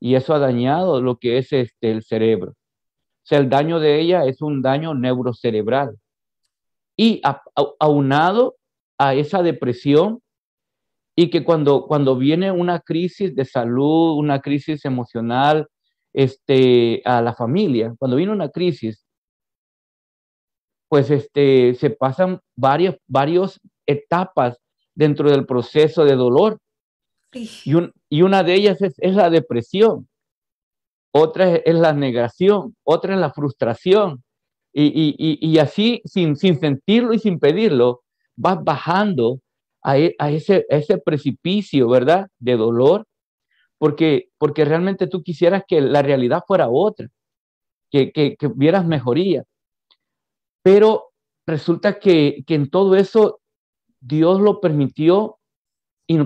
Y 0.01 0.15
eso 0.15 0.33
ha 0.33 0.39
dañado 0.39 1.03
lo 1.03 1.19
que 1.19 1.37
es 1.37 1.53
este, 1.53 1.91
el 1.91 2.03
cerebro. 2.03 2.53
O 2.53 3.25
sea, 3.25 3.41
el 3.41 3.51
daño 3.51 3.79
de 3.79 4.01
ella 4.01 4.25
es 4.25 4.41
un 4.41 4.63
daño 4.63 4.95
neurocerebral. 4.95 5.99
Y 6.97 7.21
aunado 7.79 8.57
a 8.97 9.15
esa 9.15 9.43
depresión 9.43 10.23
y 11.15 11.29
que 11.29 11.45
cuando, 11.45 11.87
cuando 11.87 12.17
viene 12.17 12.51
una 12.53 12.81
crisis 12.81 13.37
de 13.37 13.45
salud, 13.45 14.17
una 14.17 14.41
crisis 14.41 14.87
emocional, 14.87 15.69
este, 16.15 17.03
a 17.05 17.21
la 17.21 17.35
familia, 17.35 17.95
cuando 17.99 18.17
viene 18.17 18.33
una 18.33 18.49
crisis, 18.49 19.05
pues 20.89 21.11
este, 21.11 21.75
se 21.75 21.91
pasan 21.91 22.41
varias, 22.57 22.97
varias 23.07 23.61
etapas 23.87 24.59
dentro 24.95 25.31
del 25.31 25.45
proceso 25.45 26.07
de 26.07 26.17
dolor. 26.17 26.59
Y, 27.33 27.73
y, 28.09 28.23
una 28.23 28.43
de 28.43 28.55
ellas 28.55 28.81
es, 28.81 28.95
es, 28.99 29.15
la 29.15 29.29
depresión, 29.31 30.09
otra 31.13 31.57
es, 31.57 31.75
la 31.75 31.93
negación, 31.93 32.77
otra 32.85 33.15
es 33.15 33.21
la 33.21 33.33
frustración. 33.33 34.23
Y, 34.73 35.17
y, 35.19 35.39
y 35.41 35.59
así, 35.59 36.03
sin, 36.05 36.37
sin, 36.37 36.61
sentirlo 36.61 37.13
y 37.13 37.19
sin 37.19 37.39
pedirlo, 37.39 38.03
vas 38.37 38.63
bajando 38.63 39.41
a, 39.83 39.99
e, 39.99 40.15
a, 40.19 40.31
ese, 40.31 40.67
ese 40.69 40.99
precipicio, 40.99 41.89
¿verdad? 41.89 42.29
De 42.39 42.57
dolor, 42.57 43.07
porque, 43.79 44.29
porque 44.39 44.65
realmente 44.65 45.07
tú 45.07 45.23
quisieras 45.23 45.65
que 45.67 45.81
la 45.81 46.03
realidad 46.03 46.45
fuera 46.47 46.69
otra, 46.69 47.09
que, 47.91 48.13
que, 48.13 48.37
que 48.37 48.49
vieras 48.49 48.87
mejoría. 48.87 49.45
Pero 50.63 51.11
resulta 51.47 51.99
que, 51.99 52.45
que 52.47 52.55
en 52.55 52.71
todo 52.71 52.95
eso 52.97 53.41
Dios 54.01 54.41
lo 54.41 54.61
permitió, 54.61 55.38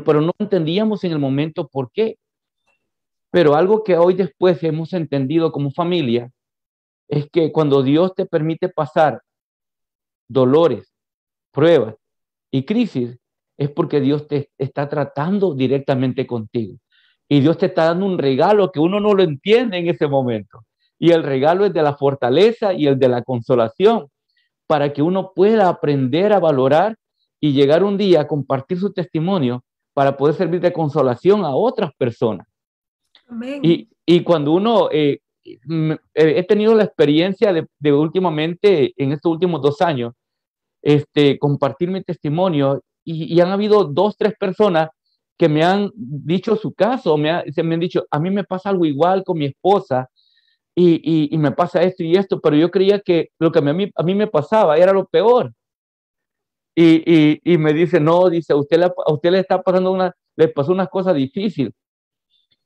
pero 0.05 0.21
no 0.21 0.33
entendíamos 0.39 1.05
en 1.05 1.13
el 1.13 1.19
momento 1.19 1.69
por 1.69 1.91
qué. 1.93 2.17
Pero 3.31 3.55
algo 3.55 3.83
que 3.83 3.97
hoy 3.97 4.15
después 4.15 4.63
hemos 4.63 4.93
entendido 4.93 5.51
como 5.53 5.71
familia 5.71 6.31
es 7.09 7.29
que 7.31 7.51
cuando 7.51 7.83
Dios 7.83 8.15
te 8.15 8.27
permite 8.27 8.69
pasar 8.69 9.23
dolores, 10.29 10.93
pruebas 11.51 11.97
y 12.51 12.65
crisis, 12.65 13.19
es 13.57 13.71
porque 13.71 14.01
Dios 14.01 14.27
te 14.29 14.51
está 14.59 14.89
tratando 14.89 15.55
directamente 15.55 16.27
contigo. 16.27 16.79
Y 17.29 17.41
Dios 17.41 17.59
te 17.59 17.67
está 17.67 17.85
dando 17.85 18.07
un 18.07 18.19
regalo 18.19 18.71
que 18.71 18.81
uno 18.81 19.01
no 19.01 19.15
lo 19.15 19.23
entiende 19.23 19.79
en 19.79 19.89
ese 19.89 20.07
momento. 20.07 20.65
Y 20.99 21.11
el 21.11 21.23
regalo 21.23 21.65
es 21.65 21.73
de 21.73 21.83
la 21.83 21.97
fortaleza 21.97 22.73
y 22.73 22.87
el 22.87 22.99
de 22.99 23.09
la 23.09 23.23
consolación 23.23 24.09
para 24.67 24.93
que 24.93 25.03
uno 25.03 25.33
pueda 25.35 25.69
aprender 25.69 26.33
a 26.33 26.41
valorar 26.41 26.97
y 27.41 27.53
llegar 27.53 27.83
un 27.83 27.99
día 27.99 28.23
a 28.23 28.29
compartir 28.29 28.79
su 28.79 28.93
testimonio 28.93 29.65
para 29.95 30.17
poder 30.17 30.35
servir 30.35 30.61
de 30.61 30.73
consolación 30.73 31.45
a 31.45 31.55
otras 31.55 31.93
personas. 31.97 32.47
Y, 33.63 33.89
y, 34.05 34.23
cuando 34.23 34.53
uno, 34.53 34.89
eh, 34.91 35.21
eh, 35.45 35.99
he 36.15 36.43
tenido 36.45 36.75
la 36.75 36.85
experiencia 36.85 37.53
de, 37.53 37.67
de, 37.79 37.93
últimamente, 37.93 38.93
en 38.97 39.13
estos 39.13 39.33
últimos 39.33 39.63
dos 39.63 39.81
años, 39.81 40.13
este, 40.83 41.39
compartir 41.39 41.91
mi 41.91 42.03
testimonio 42.03 42.83
y, 43.05 43.35
y, 43.35 43.41
han 43.41 43.51
habido 43.51 43.85
dos, 43.85 44.17
tres 44.17 44.35
personas 44.39 44.91
que 45.39 45.49
me 45.49 45.65
han 45.65 45.91
dicho 45.95 46.57
su 46.57 46.73
caso, 46.75 47.17
me 47.17 47.51
se 47.53 47.63
me 47.63 47.75
han 47.75 47.81
dicho, 47.81 48.05
a 48.11 48.19
mí 48.19 48.31
me 48.31 48.45
pasa 48.45 48.69
algo 48.69 48.85
igual 48.85 49.25
con 49.25 49.39
mi 49.39 49.47
esposa, 49.47 50.09
y, 50.75 51.35
y, 51.35 51.39
me 51.39 51.53
pasa 51.53 51.83
esto 51.83 52.03
y 52.03 52.15
esto, 52.17 52.41
pero 52.41 52.57
yo 52.57 52.71
creía 52.71 53.01
que 53.01 53.29
lo 53.39 53.53
que 53.53 53.59
a 53.59 53.63
mí, 53.63 53.91
a 53.95 54.03
mí 54.03 54.15
me 54.15 54.27
pasaba 54.27 54.79
era 54.79 54.93
lo 54.93 55.07
peor. 55.07 55.53
Y, 56.75 57.41
y, 57.45 57.59
me 57.59 57.75
dice, 57.75 58.01
no, 58.01 58.31
dice, 58.31 58.55
a 58.55 58.57
usted, 58.57 58.83
a 58.83 59.13
usted 59.13 59.31
le 59.31 59.41
está 59.41 59.61
pasando 59.61 59.93
una, 59.93 60.15
le 60.37 60.49
pasó 60.49 60.73
una 60.73 60.87
cosa 60.87 61.13
difícil. 61.13 61.75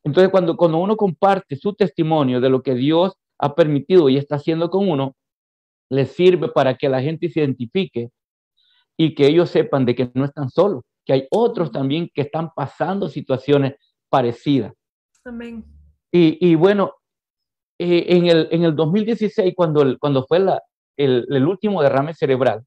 Entonces, 0.04 0.30
cuando, 0.30 0.56
cuando 0.56 0.78
uno 0.78 0.96
comparte 0.96 1.56
su 1.56 1.74
testimonio 1.74 2.40
de 2.40 2.48
lo 2.48 2.62
que 2.62 2.74
Dios 2.74 3.14
ha 3.38 3.54
permitido 3.54 4.08
y 4.08 4.16
está 4.16 4.36
haciendo 4.36 4.70
con 4.70 4.88
uno, 4.88 5.16
le 5.90 6.06
sirve 6.06 6.48
para 6.48 6.76
que 6.76 6.88
la 6.88 7.02
gente 7.02 7.28
se 7.28 7.40
identifique 7.40 8.10
y 8.96 9.14
que 9.14 9.26
ellos 9.26 9.50
sepan 9.50 9.84
de 9.84 9.94
que 9.94 10.10
no 10.14 10.24
están 10.24 10.50
solos, 10.50 10.84
que 11.04 11.12
hay 11.12 11.26
otros 11.30 11.72
también 11.72 12.08
que 12.14 12.22
están 12.22 12.50
pasando 12.54 13.08
situaciones 13.08 13.74
parecidas. 14.08 14.72
Amén. 15.24 15.64
Y, 16.12 16.38
y 16.40 16.54
bueno, 16.54 16.94
eh, 17.78 18.06
en, 18.08 18.26
el, 18.26 18.48
en 18.50 18.64
el 18.64 18.74
2016, 18.74 19.54
cuando, 19.54 19.82
el, 19.82 19.98
cuando 19.98 20.24
fue 20.26 20.38
la, 20.38 20.62
el, 20.96 21.26
el, 21.28 21.46
último 21.46 21.82
derrame 21.82 22.14
cerebral, 22.14 22.64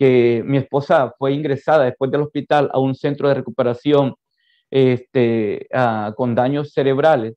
que 0.00 0.42
mi 0.46 0.56
esposa 0.56 1.14
fue 1.18 1.34
ingresada 1.34 1.84
después 1.84 2.10
del 2.10 2.22
hospital 2.22 2.70
a 2.72 2.78
un 2.78 2.94
centro 2.94 3.28
de 3.28 3.34
recuperación 3.34 4.14
este, 4.70 5.68
con 6.16 6.34
daños 6.34 6.72
cerebrales, 6.72 7.34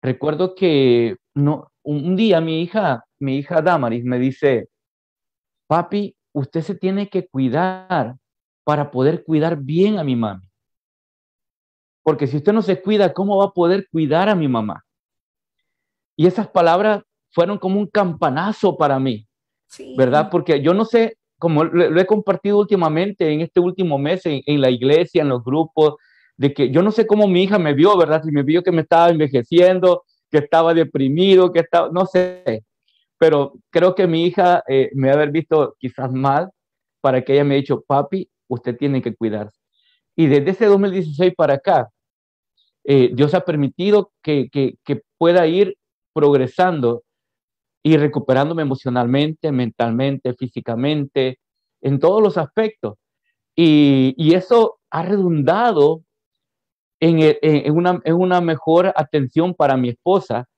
recuerdo 0.00 0.54
que 0.54 1.16
no, 1.34 1.72
un, 1.82 2.14
día 2.14 2.40
mi 2.40 2.62
hija, 2.62 3.04
mi 3.18 3.38
hija 3.38 3.60
Damaris 3.60 4.04
me 4.04 4.20
dice, 4.20 4.68
papi, 5.66 6.14
usted 6.32 6.60
se 6.60 6.76
tiene 6.76 7.08
que 7.08 7.26
cuidar 7.26 8.14
para 8.62 8.92
poder 8.92 9.24
cuidar 9.24 9.56
bien 9.56 9.98
a 9.98 10.04
mi 10.04 10.14
mami. 10.14 10.48
Porque 12.04 12.28
si 12.28 12.36
usted 12.36 12.52
no 12.52 12.62
se 12.62 12.80
cuida, 12.80 13.12
¿cómo 13.12 13.38
va 13.38 13.46
a 13.46 13.52
poder 13.52 13.88
cuidar 13.90 14.28
a 14.28 14.36
mi 14.36 14.46
mamá? 14.46 14.84
Y 16.14 16.28
esas 16.28 16.46
palabras 16.46 17.02
fueron 17.32 17.58
como 17.58 17.80
un 17.80 17.88
campanazo 17.88 18.76
para 18.76 19.00
mí, 19.00 19.26
¿verdad? 19.96 20.28
Porque 20.30 20.62
yo 20.62 20.72
no 20.72 20.84
sé, 20.84 21.18
como 21.44 21.62
lo, 21.62 22.00
he 22.00 22.06
compartido 22.06 22.58
últimamente 22.58 23.30
en 23.30 23.42
este 23.42 23.60
último 23.60 23.98
mes 23.98 24.22
en, 24.24 24.60
la 24.62 24.70
iglesia, 24.70 25.20
en 25.20 25.28
los 25.28 25.44
grupos, 25.44 25.96
de 26.38 26.54
que 26.54 26.70
yo 26.70 26.82
no 26.82 26.90
sé 26.90 27.06
cómo 27.06 27.28
mi 27.28 27.42
hija 27.42 27.58
me 27.58 27.74
vio, 27.74 27.98
¿verdad? 27.98 28.22
Si 28.24 28.32
me 28.32 28.42
vio 28.42 28.62
que 28.62 28.72
me 28.72 28.80
estaba 28.80 29.10
envejeciendo, 29.10 30.04
que 30.30 30.38
estaba 30.38 30.72
deprimido, 30.72 31.52
que 31.52 31.60
estaba, 31.60 31.90
no 31.92 32.06
sé, 32.06 32.64
pero 33.18 33.52
creo 33.68 33.94
que 33.94 34.06
mi 34.06 34.24
hija 34.24 34.62
eh, 34.66 34.88
me 34.94 35.10
haber 35.10 35.32
visto 35.32 35.76
quizás 35.78 36.10
mal 36.10 36.48
para 37.02 37.20
que 37.22 37.34
ella 37.34 37.44
me 37.44 37.56
haya 37.56 37.60
dicho, 37.60 37.84
papi, 37.86 38.26
usted 38.48 38.74
tiene 38.78 39.02
que 39.02 39.14
cuidarse. 39.14 39.60
Y 40.16 40.26
desde 40.26 40.52
ese 40.52 40.64
2016 40.64 41.34
para 41.36 41.56
acá, 41.56 41.90
eh, 42.84 43.10
Dios 43.12 43.34
ha 43.34 43.42
permitido 43.42 44.12
que, 44.22 44.48
que, 44.50 44.76
que, 44.82 45.02
pueda 45.18 45.46
ir 45.46 45.76
progresando 46.14 47.02
y 47.86 47.98
recuperándome 47.98 48.62
emocionalmente, 48.62 49.52
mentalmente, 49.52 50.32
físicamente, 50.34 51.38
en 51.82 52.00
todos 52.00 52.22
los 52.22 52.38
aspectos. 52.38 52.94
Y, 53.54 54.14
y 54.16 54.34
eso 54.34 54.78
ha 54.90 55.02
redundado 55.02 56.02
en, 56.98 57.18
en, 57.20 57.76
una, 57.76 58.00
en, 58.02 58.14
una, 58.14 58.40
mejor 58.40 58.90
atención 58.96 59.52
para 59.52 59.76
mi 59.76 59.90
esposa, 59.90 60.48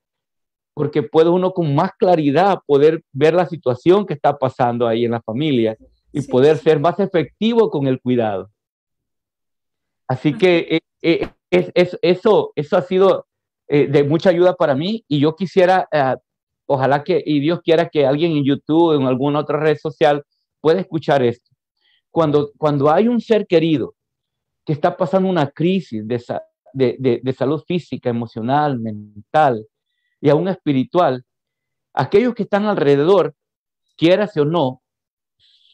porque 0.73 1.03
puede 1.03 1.29
uno 1.29 1.51
con 1.51 1.75
más 1.75 1.91
claridad 1.99 2.59
poder 2.65 3.03
ver 3.11 3.33
la 3.33 3.45
situación 3.45 4.05
que 4.05 4.13
está 4.13 4.37
pasando 4.37 4.87
ahí 4.87 5.03
en 5.03 5.11
la 5.11 5.21
familia 5.21 5.75
y 6.13 6.21
poder 6.21 6.57
ser 6.57 6.79
más 6.79 6.97
efectivo 7.01 7.69
con 7.69 7.87
el 7.87 7.99
cuidado. 7.99 8.49
Así 10.07 10.33
que 10.33 10.59
eh, 10.69 10.79
eh, 11.01 11.29
es, 11.51 11.97
eso, 12.01 12.53
eso 12.55 12.77
ha 12.77 12.81
sido 12.83 13.27
eh, 13.67 13.87
de 13.87 14.05
mucha 14.05 14.29
ayuda 14.29 14.55
para 14.55 14.75
mí 14.75 15.03
y 15.09 15.19
yo 15.19 15.35
quisiera, 15.35 15.89
ojalá 16.67 17.03
que, 17.03 17.23
y 17.25 17.39
Dios 17.39 17.61
quiera 17.63 17.89
que 17.89 18.05
alguien 18.05 18.33
en 18.33 18.43
YouTube 18.43 18.95
en 18.95 19.07
alguna 19.07 19.39
otra 19.39 19.59
red 19.59 19.77
social 19.77 20.23
pueda 20.61 20.79
escuchar 20.79 21.23
esto. 21.23 21.49
Cuando, 22.11 22.51
cuando 22.57 22.91
hay 22.91 23.07
un 23.07 23.19
ser 23.19 23.47
querido 23.47 23.95
que 24.65 24.73
está 24.73 24.95
pasando 24.95 25.29
una 25.29 25.49
crisis 25.49 26.05
de, 26.05 26.21
de, 26.73 27.19
de 27.23 27.33
salud 27.33 27.63
física, 27.65 28.09
emocional, 28.09 28.79
mental 28.79 29.65
y 30.21 30.29
aún 30.29 30.47
espiritual, 30.47 31.23
aquellos 31.93 32.35
que 32.35 32.43
están 32.43 32.65
alrededor, 32.65 33.33
quieras 33.95 34.35
o 34.37 34.45
no, 34.45 34.81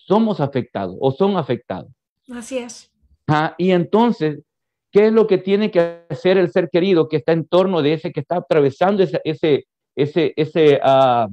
somos 0.06 0.40
afectados 0.40 0.96
o 1.00 1.12
son 1.12 1.38
afectados. 1.38 1.92
Así 2.32 2.58
es. 2.58 2.92
Ah, 3.28 3.56
y 3.58 3.72
entonces, 3.72 4.44
¿qué 4.92 5.08
es 5.08 5.14
lo 5.14 5.28
que 5.28 5.38
tiene 5.38 5.72
que 5.72 6.04
hacer 6.10 6.38
el 6.38 6.52
ser 6.52 6.70
querido 6.70 7.08
que 7.08 7.18
está 7.18 7.32
en 7.32 7.48
torno 7.48 7.82
de 7.82 7.94
ese 7.94 8.12
que 8.12 8.20
está 8.20 8.38
atravesando 8.38 9.04
ese, 9.04 9.22
ese, 9.24 9.66
ese, 9.96 10.34
ese 10.36 10.80
uh, 10.84 11.30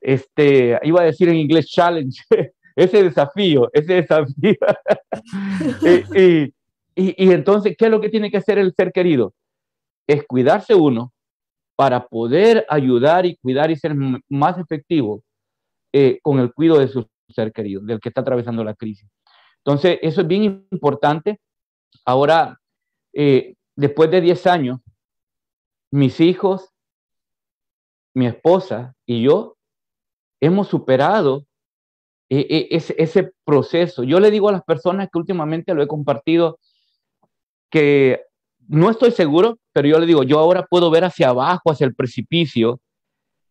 este, 0.00 0.78
iba 0.82 1.00
a 1.00 1.04
decir 1.04 1.28
en 1.28 1.36
inglés 1.36 1.66
challenge, 1.66 2.22
ese 2.76 3.02
desafío, 3.02 3.70
ese 3.72 3.94
desafío. 3.94 4.56
y, 6.14 6.44
y, 6.96 7.24
y, 7.24 7.32
entonces, 7.32 7.74
¿qué 7.76 7.86
es 7.86 7.90
lo 7.90 8.00
que 8.00 8.10
tiene 8.10 8.30
que 8.30 8.36
hacer 8.36 8.58
el 8.58 8.74
ser 8.74 8.92
querido? 8.92 9.34
Es 10.06 10.24
cuidarse 10.26 10.74
uno 10.74 11.12
para 11.76 12.06
poder 12.06 12.64
ayudar 12.68 13.26
y 13.26 13.36
cuidar 13.36 13.70
y 13.70 13.76
ser 13.76 13.94
más 14.28 14.58
efectivo 14.58 15.22
eh, 15.92 16.18
con 16.22 16.38
el 16.38 16.52
cuidado 16.52 16.80
de 16.80 16.88
su 16.88 17.06
ser 17.28 17.52
querido, 17.52 17.80
del 17.82 18.00
que 18.00 18.10
está 18.10 18.20
atravesando 18.20 18.62
la 18.62 18.74
crisis. 18.74 19.08
Entonces, 19.58 19.98
eso 20.02 20.20
es 20.20 20.26
bien 20.26 20.66
importante. 20.70 21.40
Ahora, 22.04 22.60
eh, 23.12 23.54
después 23.74 24.10
de 24.10 24.20
10 24.20 24.46
años, 24.46 24.80
mis 25.90 26.20
hijos, 26.20 26.73
mi 28.14 28.26
esposa 28.26 28.94
y 29.04 29.22
yo 29.22 29.56
hemos 30.40 30.68
superado 30.68 31.46
eh, 32.30 32.46
eh, 32.48 32.68
ese, 32.70 33.32
proceso. 33.44 34.02
Yo 34.02 34.18
le 34.18 34.30
digo 34.30 34.48
a 34.48 34.52
las 34.52 34.62
personas 34.62 35.08
que 35.12 35.18
últimamente 35.18 35.74
lo 35.74 35.82
he 35.82 35.86
compartido 35.86 36.58
que 37.70 38.22
no 38.66 38.90
estoy 38.90 39.10
seguro, 39.10 39.58
pero 39.72 39.88
yo 39.88 39.98
le 39.98 40.06
digo, 40.06 40.22
yo 40.22 40.38
ahora 40.38 40.64
puedo 40.64 40.90
ver 40.90 41.04
hacia 41.04 41.28
abajo, 41.28 41.70
hacia 41.70 41.86
el 41.86 41.94
precipicio. 41.94 42.80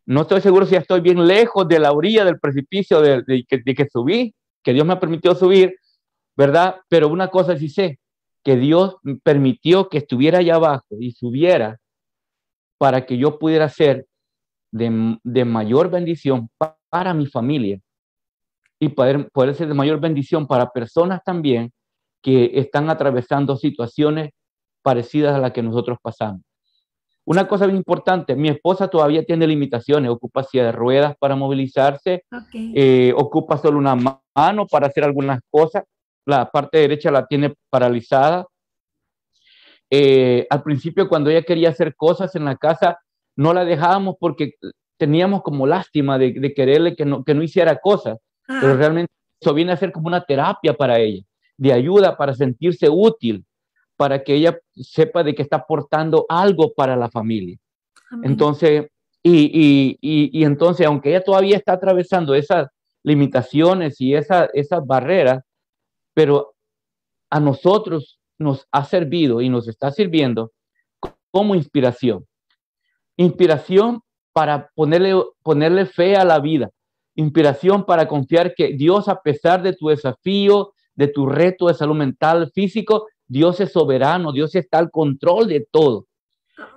No 0.06 0.22
estoy 0.22 0.42
seguro 0.42 0.66
si 0.66 0.76
estoy 0.76 1.02
bien 1.02 1.28
lejos 1.28 1.68
de 1.68 1.80
la 1.80 1.92
orilla 1.92 2.26
del 2.26 2.40
precipicio 2.40 3.02
de, 3.02 3.24
que 3.48 3.88
subí, 3.92 4.34
que 4.64 4.74
Dios 4.74 4.86
me 4.86 4.94
ha 4.94 5.00
permitido 5.00 5.36
subir, 5.36 5.76
¿verdad? 6.36 6.78
Pero 6.90 7.10
una 7.10 7.28
cosa 7.28 7.58
sí 7.58 7.70
sé, 7.70 8.00
que 8.44 8.56
Dios 8.56 8.98
permitió 9.24 9.88
que 9.88 10.00
estuviera 10.00 10.40
allá 10.40 10.56
abajo 10.56 10.96
y 11.00 11.12
subiera 11.12 11.80
para 12.78 13.06
que 13.06 13.18
yo 13.18 13.40
pudiera 13.40 13.70
ser 13.70 14.08
de, 14.74 15.18
de 15.24 15.46
mayor 15.46 15.90
bendición 15.90 16.50
para 16.90 17.14
mi 17.14 17.28
familia 17.28 17.80
y 18.80 18.90
poder, 18.90 19.30
poder 19.32 19.56
ser 19.56 19.68
de 19.68 19.74
mayor 19.76 20.00
bendición 20.00 20.48
para 20.48 20.72
personas 20.72 21.22
también 21.24 21.72
que 22.22 22.52
están 22.56 22.90
atravesando 22.90 23.56
situaciones 23.56 24.32
parecidas 24.82 25.36
a 25.36 25.40
las 25.40 25.52
que 25.52 25.62
nosotros 25.62 26.00
pasamos. 26.02 26.42
Una 27.26 27.48
cosa 27.48 27.66
bien 27.66 27.78
importante, 27.78 28.36
mi 28.36 28.50
esposa 28.50 28.88
todavía 28.88 29.24
tiene 29.24 29.48
limitaciones, 29.48 30.12
ocupa 30.12 30.44
silla 30.44 30.66
de 30.66 30.72
ruedas 30.74 31.16
para 31.20 31.36
movilizarse, 31.36 32.24
okay. 32.32 32.74
eh, 32.76 33.14
ocupa 33.16 33.58
solo 33.58 33.78
una 33.78 33.96
mano 33.96 34.68
para 34.68 34.88
hacer 34.88 35.04
algunas 35.04 35.40
cosas, 35.50 35.84
la 36.26 36.50
parte 36.50 36.80
derecha 36.80 37.12
la 37.12 37.26
tiene 37.26 37.54
paralizada. 37.70 38.46
Eh, 39.90 40.48
al 40.50 40.64
principio, 40.64 41.08
cuando 41.08 41.30
ella 41.30 41.44
quería 41.44 41.70
hacer 41.70 41.96
cosas 41.96 42.36
en 42.36 42.46
la 42.46 42.58
casa, 42.58 42.98
no 43.36 43.54
la 43.54 43.66
dejábamos 43.66 44.16
porque 44.20 44.54
teníamos 44.98 45.42
como 45.42 45.68
lástima 45.68 46.18
de, 46.18 46.34
de 46.34 46.54
quererle 46.54 46.96
que 46.96 47.06
no, 47.06 47.24
que 47.24 47.34
no 47.34 47.44
hiciera 47.44 47.78
cosas, 47.78 48.18
ah. 48.48 48.60
pero 48.62 48.78
realmente 48.78 49.12
eso 49.42 49.54
viene 49.54 49.74
a 49.74 49.78
ser 49.78 49.92
como 49.92 50.08
una 50.08 50.24
terapia 50.24 50.74
para 50.74 51.00
ella, 51.00 51.24
de 51.58 51.74
ayuda 51.74 52.18
para 52.18 52.34
sentirse 52.34 52.90
útil, 52.90 53.46
para 53.98 54.24
que 54.24 54.36
ella 54.36 54.58
sepa 54.74 55.24
de 55.24 55.36
que 55.36 55.42
está 55.42 55.58
aportando 55.58 56.26
algo 56.30 56.74
para 56.74 56.96
la 56.96 57.10
familia. 57.10 57.58
Amén. 58.10 58.32
Entonces, 58.32 58.88
y, 59.22 59.32
y, 59.32 59.98
y, 60.02 60.40
y, 60.40 60.44
entonces, 60.44 60.86
aunque 60.86 61.10
ella 61.10 61.24
todavía 61.24 61.58
está 61.58 61.74
atravesando 61.74 62.36
esas 62.36 62.68
limitaciones 63.04 64.00
y 64.02 64.16
esa, 64.16 64.50
esas 64.54 64.86
barreras, 64.86 65.44
pero 66.14 66.54
a 67.30 67.40
nosotros 67.40 68.20
nos 68.38 68.68
ha 68.72 68.86
servido 68.86 69.42
y 69.42 69.50
nos 69.50 69.68
está 69.68 69.92
sirviendo 69.92 70.52
como 71.32 71.56
inspiración. 71.56 72.26
Inspiración 73.18 74.02
para 74.32 74.70
ponerle, 74.76 75.14
ponerle 75.44 75.86
fe 75.86 76.16
a 76.16 76.26
la 76.26 76.40
vida. 76.40 76.70
Inspiración 77.16 77.86
para 77.86 78.08
confiar 78.08 78.56
que 78.56 78.76
Dios, 78.76 79.08
a 79.08 79.22
pesar 79.22 79.62
de 79.62 79.74
tu 79.74 79.90
desafío, 79.90 80.74
de 80.96 81.08
tu 81.08 81.26
reto 81.26 81.68
de 81.68 81.74
salud 81.74 81.96
mental, 81.96 82.52
físico, 82.54 83.08
Dios 83.28 83.60
es 83.60 83.72
soberano, 83.72 84.32
Dios 84.32 84.56
está 84.56 84.80
al 84.80 84.92
control 84.92 85.48
de 85.48 85.68
todo. 85.70 86.08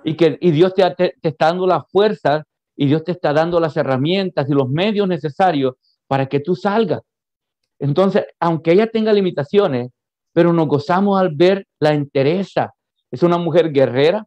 Y 0.03 0.15
que 0.15 0.37
y 0.41 0.51
Dios 0.51 0.73
te, 0.73 1.15
está 1.21 1.47
dando 1.47 1.67
la 1.67 1.83
fuerza 1.83 2.45
y 2.75 2.87
Dios 2.87 3.03
te 3.03 3.11
está 3.11 3.33
dando 3.33 3.59
las 3.59 3.77
herramientas 3.77 4.49
y 4.49 4.53
los 4.53 4.69
medios 4.69 5.07
necesarios 5.07 5.75
para 6.07 6.27
que 6.27 6.39
tú 6.39 6.55
salgas 6.55 7.01
entonces, 7.79 8.25
aunque 8.39 8.71
ella 8.71 8.87
tenga 8.87 9.13
limitaciones, 9.13 9.91
pero 10.33 10.53
nos 10.53 10.67
gozamos 10.67 11.19
al 11.19 11.35
ver 11.35 11.67
la 11.79 11.93
entereza. 11.93 12.73
Es 13.11 13.23
una 13.23 13.37
mujer 13.37 13.71
guerrera, 13.71 14.25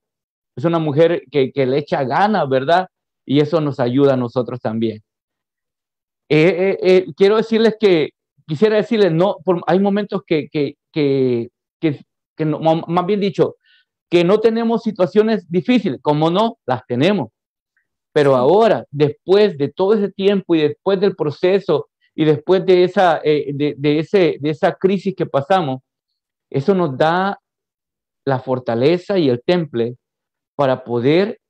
es 0.57 0.65
una 0.65 0.79
mujer 0.79 1.23
que, 1.31 1.53
que 1.53 1.67
le 1.67 1.79
echa 1.79 2.05
ganas, 2.05 2.49
¿verdad? 2.49 2.89
Y 3.25 3.41
eso 3.41 3.61
nos 3.61 3.81
ayuda 3.81 4.15
a 4.15 4.17
nosotros 4.17 4.61
también. 4.61 5.03
Eh, 6.29 6.39
eh, 6.49 6.79
eh, 6.83 7.07
quiero 7.17 7.37
decirles 7.37 7.77
que, 7.79 8.11
quisiera 8.47 8.77
decirles, 8.77 9.13
no, 9.13 9.37
por, 9.45 9.63
hay 9.67 9.79
momentos 9.79 10.23
que, 10.27 10.49
que, 10.49 10.77
que, 10.93 11.51
que, 11.81 12.05
que 12.37 12.45
no, 12.45 12.59
más 12.61 13.07
bien 13.07 13.21
dicho, 13.21 13.57
que 14.11 14.25
no 14.25 14.41
tenemos 14.41 14.83
situaciones 14.83 15.49
difíciles, 15.51 16.01
como 16.03 16.31
no, 16.31 16.59
las 16.67 16.85
tenemos. 16.87 17.31
Pero 18.13 18.35
ahora, 18.35 18.85
después 18.91 19.57
de 19.57 19.69
todo 19.69 19.95
ese 19.95 20.11
tiempo 20.11 20.55
y 20.55 20.63
después 20.63 21.01
del 21.01 21.15
proceso 21.15 21.89
y 22.15 22.25
después 22.25 22.67
de 22.67 22.85
esa, 22.85 23.21
eh, 23.23 23.53
de, 23.55 23.75
de, 23.79 24.01
ese, 24.01 24.37
de 24.41 24.51
esa 24.51 24.73
crisis 24.73 25.15
que 25.15 25.27
pasamos, 25.27 25.81
eso 26.51 26.75
nos 26.75 26.97
da 26.99 27.39
la 28.25 28.41
fortaleza 28.41 29.17
y 29.17 29.29
el 29.29 29.41
temple 29.45 29.97
para 30.61 30.85
poder 30.85 31.41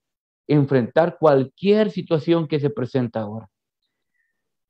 enfrentar 0.47 1.19
cualquier 1.19 1.91
situación 1.91 2.47
que 2.47 2.61
se 2.61 2.71
presenta 2.71 3.23
ahora. 3.23 3.49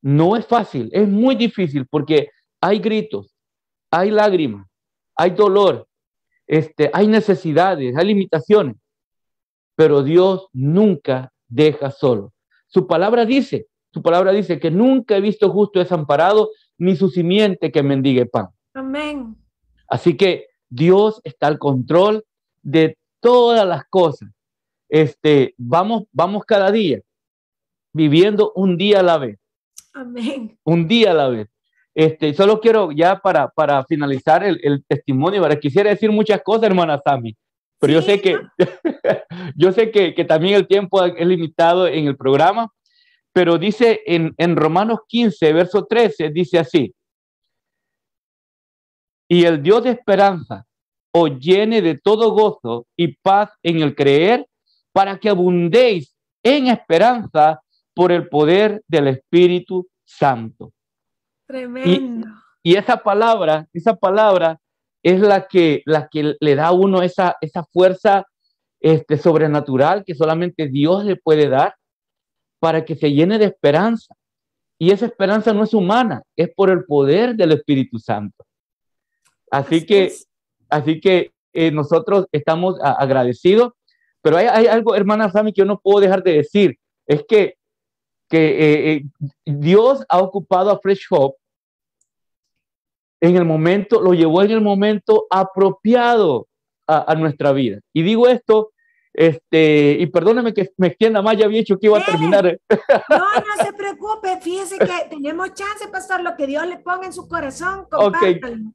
No 0.00 0.35
es 0.35 0.46
fácil, 0.46 0.88
es 0.94 1.07
muy 1.07 1.35
difícil 1.35 1.87
porque 1.87 2.31
hay 2.59 2.79
gritos, 2.79 3.37
hay 3.90 4.11
lágrimas, 4.11 4.66
hay 5.14 5.33
dolor, 5.33 5.87
este, 6.46 6.88
hay 6.94 7.07
necesidades, 7.07 7.94
hay 7.98 8.07
limitaciones, 8.07 8.76
pero 9.76 10.03
Dios 10.03 10.48
nunca 10.55 11.35
deja 11.46 11.90
solo. 11.90 12.33
Su 12.66 12.87
palabra 12.87 13.26
dice 13.26 13.66
su 13.92 14.00
palabra 14.00 14.33
dice 14.33 14.59
que 14.59 14.70
nunca 14.70 15.18
he 15.18 15.20
visto 15.20 15.50
justo 15.50 15.81
desamparado, 15.81 16.48
ni 16.79 16.96
su 16.96 17.11
simiente 17.11 17.70
que 17.70 17.83
mendigue 17.83 18.24
pan. 18.24 18.48
Amén. 18.72 19.37
Así 19.87 20.16
que 20.16 20.46
Dios 20.70 21.20
está 21.24 21.48
al 21.48 21.59
control 21.59 22.24
de 22.62 22.96
todas 23.20 23.66
las 23.66 23.85
cosas. 23.88 24.30
Este, 24.88 25.54
vamos, 25.56 26.04
vamos 26.12 26.44
cada 26.44 26.70
día 26.70 27.00
viviendo 27.92 28.52
un 28.54 28.76
día 28.76 29.00
a 29.00 29.02
la 29.02 29.18
vez. 29.18 29.38
Amén. 29.92 30.59
Un 30.64 30.88
día 30.88 31.12
a 31.12 31.14
la 31.14 31.28
vez. 31.28 31.48
Este, 31.94 32.33
solo 32.35 32.61
quiero 32.61 32.92
ya 32.92 33.18
para, 33.18 33.48
para 33.48 33.85
finalizar 33.85 34.44
el, 34.44 34.61
el 34.62 34.85
testimonio, 34.87 35.42
para 35.42 35.59
quisiera 35.59 35.90
decir 35.90 36.11
muchas 36.11 36.40
cosas, 36.42 36.64
hermana 36.64 37.00
Sami, 37.04 37.37
pero 37.80 37.92
sí, 37.92 37.94
yo 37.94 38.02
sé 38.02 38.20
que 38.20 38.38
yo 39.56 39.72
sé 39.72 39.90
que, 39.90 40.14
que, 40.14 40.24
también 40.24 40.54
el 40.54 40.68
tiempo 40.68 41.04
es 41.04 41.26
limitado 41.26 41.88
en 41.88 42.06
el 42.06 42.16
programa, 42.16 42.72
pero 43.33 43.59
dice 43.59 44.02
en, 44.06 44.35
en 44.38 44.54
Romanos 44.54 45.00
15, 45.09 45.52
verso 45.52 45.85
13, 45.87 46.30
dice 46.30 46.59
así, 46.59 46.94
y 49.28 49.44
el 49.44 49.62
Dios 49.62 49.85
de 49.85 49.90
esperanza 49.90 50.64
os 51.12 51.38
llene 51.38 51.83
de 51.83 51.99
todo 51.99 52.31
gozo 52.33 52.87
y 52.96 53.16
paz 53.16 53.51
en 53.62 53.81
el 53.81 53.94
creer, 53.94 54.46
para 54.92 55.18
que 55.18 55.29
abundéis 55.29 56.14
en 56.42 56.68
esperanza 56.68 57.61
por 57.94 58.12
el 58.12 58.29
poder 58.29 58.83
del 58.88 59.09
Espíritu 59.09 59.88
Santo. 60.05 60.73
Tremendo. 61.46 62.29
Y, 62.62 62.77
esa 62.77 62.96
palabra, 62.96 63.66
esa 63.73 63.96
palabra 63.96 64.59
es 65.03 65.20
la 65.20 65.46
que, 65.46 65.83
la 65.87 66.09
que 66.09 66.37
le 66.40 66.55
da 66.55 66.68
a 66.68 66.73
uno 66.73 67.03
esa, 67.03 67.37
esa 67.40 67.64
fuerza 67.64 68.27
este, 68.81 69.16
sobrenatural 69.16 70.05
que 70.05 70.14
solamente 70.14 70.68
Dios 70.68 71.05
le 71.05 71.16
puede 71.16 71.49
dar 71.49 71.75
para 72.59 72.85
que 72.85 72.94
se 72.94 73.12
llene 73.12 73.38
de 73.38 73.46
esperanza. 73.46 74.14
Y 74.79 74.92
esa 74.92 75.07
esperanza 75.07 75.53
no 75.53 75.64
es 75.64 75.75
humana, 75.75 76.23
es 76.37 76.51
por 76.55 76.70
el 76.70 76.85
poder 76.85 77.35
del 77.35 77.53
Espíritu 77.53 77.99
Santo. 77.99 78.44
Así, 79.51 79.85
que, 79.85 80.12
así 80.70 81.00
que 81.00 81.33
eh, 81.52 81.70
nosotros 81.70 82.26
estamos 82.33 82.76
agradecidos, 82.80 83.72
pero 84.22 84.37
hay, 84.37 84.46
hay, 84.46 84.66
algo, 84.66 84.94
hermana 84.94 85.30
Sami, 85.30 85.52
que 85.52 85.61
yo 85.61 85.64
no 85.64 85.80
puedo 85.80 86.00
dejar 86.00 86.22
de 86.22 86.35
decir, 86.35 86.78
es 87.06 87.24
que, 87.28 87.56
que 88.28 88.48
eh, 88.48 88.92
eh, 88.92 89.02
Dios 89.44 90.04
ha 90.09 90.18
ocupado 90.18 90.70
a 90.70 90.78
Fresh 90.78 91.06
Hope 91.11 91.38
en 93.20 93.37
el 93.37 93.44
momento, 93.44 94.00
lo 94.00 94.14
llevó 94.14 94.42
en 94.42 94.52
el 94.52 94.61
momento 94.61 95.26
apropiado 95.30 96.46
a, 96.87 97.12
a 97.12 97.14
nuestra 97.14 97.52
vida. 97.52 97.80
Y 97.92 98.02
digo 98.02 98.28
esto 98.28 98.70
este, 99.20 99.98
y 100.00 100.06
perdóneme 100.06 100.54
que 100.54 100.70
me 100.78 100.87
extienda 100.87 101.20
más, 101.20 101.37
ya 101.37 101.44
había 101.44 101.59
dicho 101.59 101.78
que 101.78 101.88
iba 101.88 101.98
a 101.98 102.04
terminar. 102.06 102.59
No, 103.11 103.18
no 103.18 103.64
se 103.66 103.70
preocupe, 103.74 104.40
fíjese 104.40 104.78
que 104.78 105.11
tenemos 105.11 105.52
chance, 105.52 105.88
pastor, 105.92 106.22
lo 106.22 106.35
que 106.38 106.46
Dios 106.46 106.66
le 106.66 106.78
ponga 106.78 107.04
en 107.04 107.12
su 107.12 107.28
corazón. 107.28 107.87
Ok, 107.92 108.16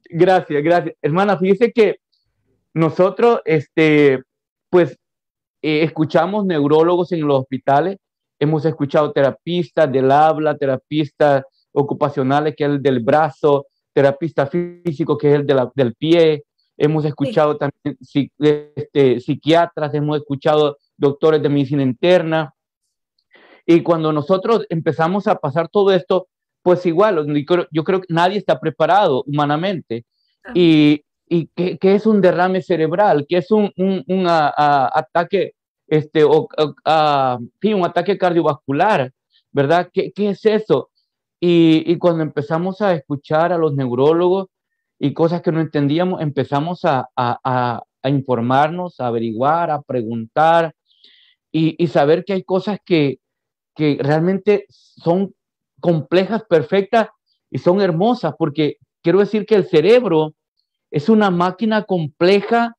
gracias, 0.08 0.62
gracias. 0.62 0.94
Hermana, 1.02 1.36
fíjese 1.36 1.72
que 1.72 1.96
nosotros, 2.74 3.40
este, 3.44 4.22
pues, 4.70 4.96
eh, 5.62 5.82
escuchamos 5.82 6.46
neurólogos 6.46 7.10
en 7.10 7.26
los 7.26 7.40
hospitales, 7.40 7.96
hemos 8.38 8.64
escuchado 8.64 9.10
terapistas 9.10 9.90
del 9.90 10.12
habla, 10.12 10.56
terapistas 10.56 11.42
ocupacionales, 11.72 12.54
que 12.56 12.62
es 12.62 12.70
el 12.70 12.80
del 12.80 13.00
brazo, 13.00 13.66
terapista 13.92 14.46
físico, 14.46 15.18
que 15.18 15.28
es 15.28 15.40
el 15.40 15.44
de 15.44 15.54
la, 15.54 15.72
del 15.74 15.96
pie, 15.96 16.44
hemos 16.76 17.04
escuchado 17.04 17.56
también 17.56 17.96
este, 18.00 19.20
psiquiatras, 19.20 19.94
hemos 19.94 20.18
escuchado 20.18 20.78
doctores 20.96 21.42
de 21.42 21.48
medicina 21.48 21.82
interna. 21.82 22.54
Y 23.64 23.82
cuando 23.82 24.12
nosotros 24.12 24.66
empezamos 24.68 25.26
a 25.26 25.36
pasar 25.36 25.68
todo 25.68 25.92
esto, 25.92 26.28
pues 26.62 26.84
igual, 26.86 27.26
yo 27.70 27.84
creo 27.84 28.00
que 28.00 28.12
nadie 28.12 28.38
está 28.38 28.60
preparado 28.60 29.22
humanamente. 29.26 30.04
Y, 30.54 31.04
y 31.28 31.48
que, 31.48 31.78
es 31.94 32.06
un 32.06 32.20
derrame 32.20 32.62
cerebral, 32.62 33.26
que 33.28 33.38
es 33.38 33.50
un, 33.50 33.72
un, 33.76 34.26
ataque, 34.28 35.54
este, 35.88 36.24
o, 36.24 36.48
un 36.48 37.84
ataque 37.84 38.16
cardiovascular, 38.16 39.12
¿verdad? 39.50 39.90
¿Qué, 39.92 40.12
qué 40.12 40.30
es 40.30 40.44
eso? 40.44 40.90
Y, 41.40 41.82
y, 41.86 41.98
cuando 41.98 42.22
empezamos 42.22 42.80
a 42.80 42.94
escuchar 42.94 43.52
a 43.52 43.58
los 43.58 43.74
neurólogos, 43.74 44.46
y 44.98 45.12
cosas 45.12 45.42
que 45.42 45.52
no 45.52 45.60
entendíamos, 45.60 46.20
empezamos 46.20 46.84
a, 46.84 47.08
a, 47.16 47.82
a 48.02 48.10
informarnos, 48.10 49.00
a 49.00 49.08
averiguar, 49.08 49.70
a 49.70 49.82
preguntar 49.82 50.74
y, 51.52 51.82
y 51.82 51.88
saber 51.88 52.24
que 52.24 52.34
hay 52.34 52.44
cosas 52.44 52.78
que, 52.84 53.18
que 53.74 53.98
realmente 54.00 54.66
son 54.68 55.34
complejas, 55.80 56.42
perfectas 56.48 57.08
y 57.50 57.58
son 57.58 57.80
hermosas, 57.80 58.34
porque 58.38 58.76
quiero 59.02 59.20
decir 59.20 59.44
que 59.46 59.54
el 59.54 59.68
cerebro 59.68 60.34
es 60.90 61.08
una 61.08 61.30
máquina 61.30 61.82
compleja, 61.82 62.76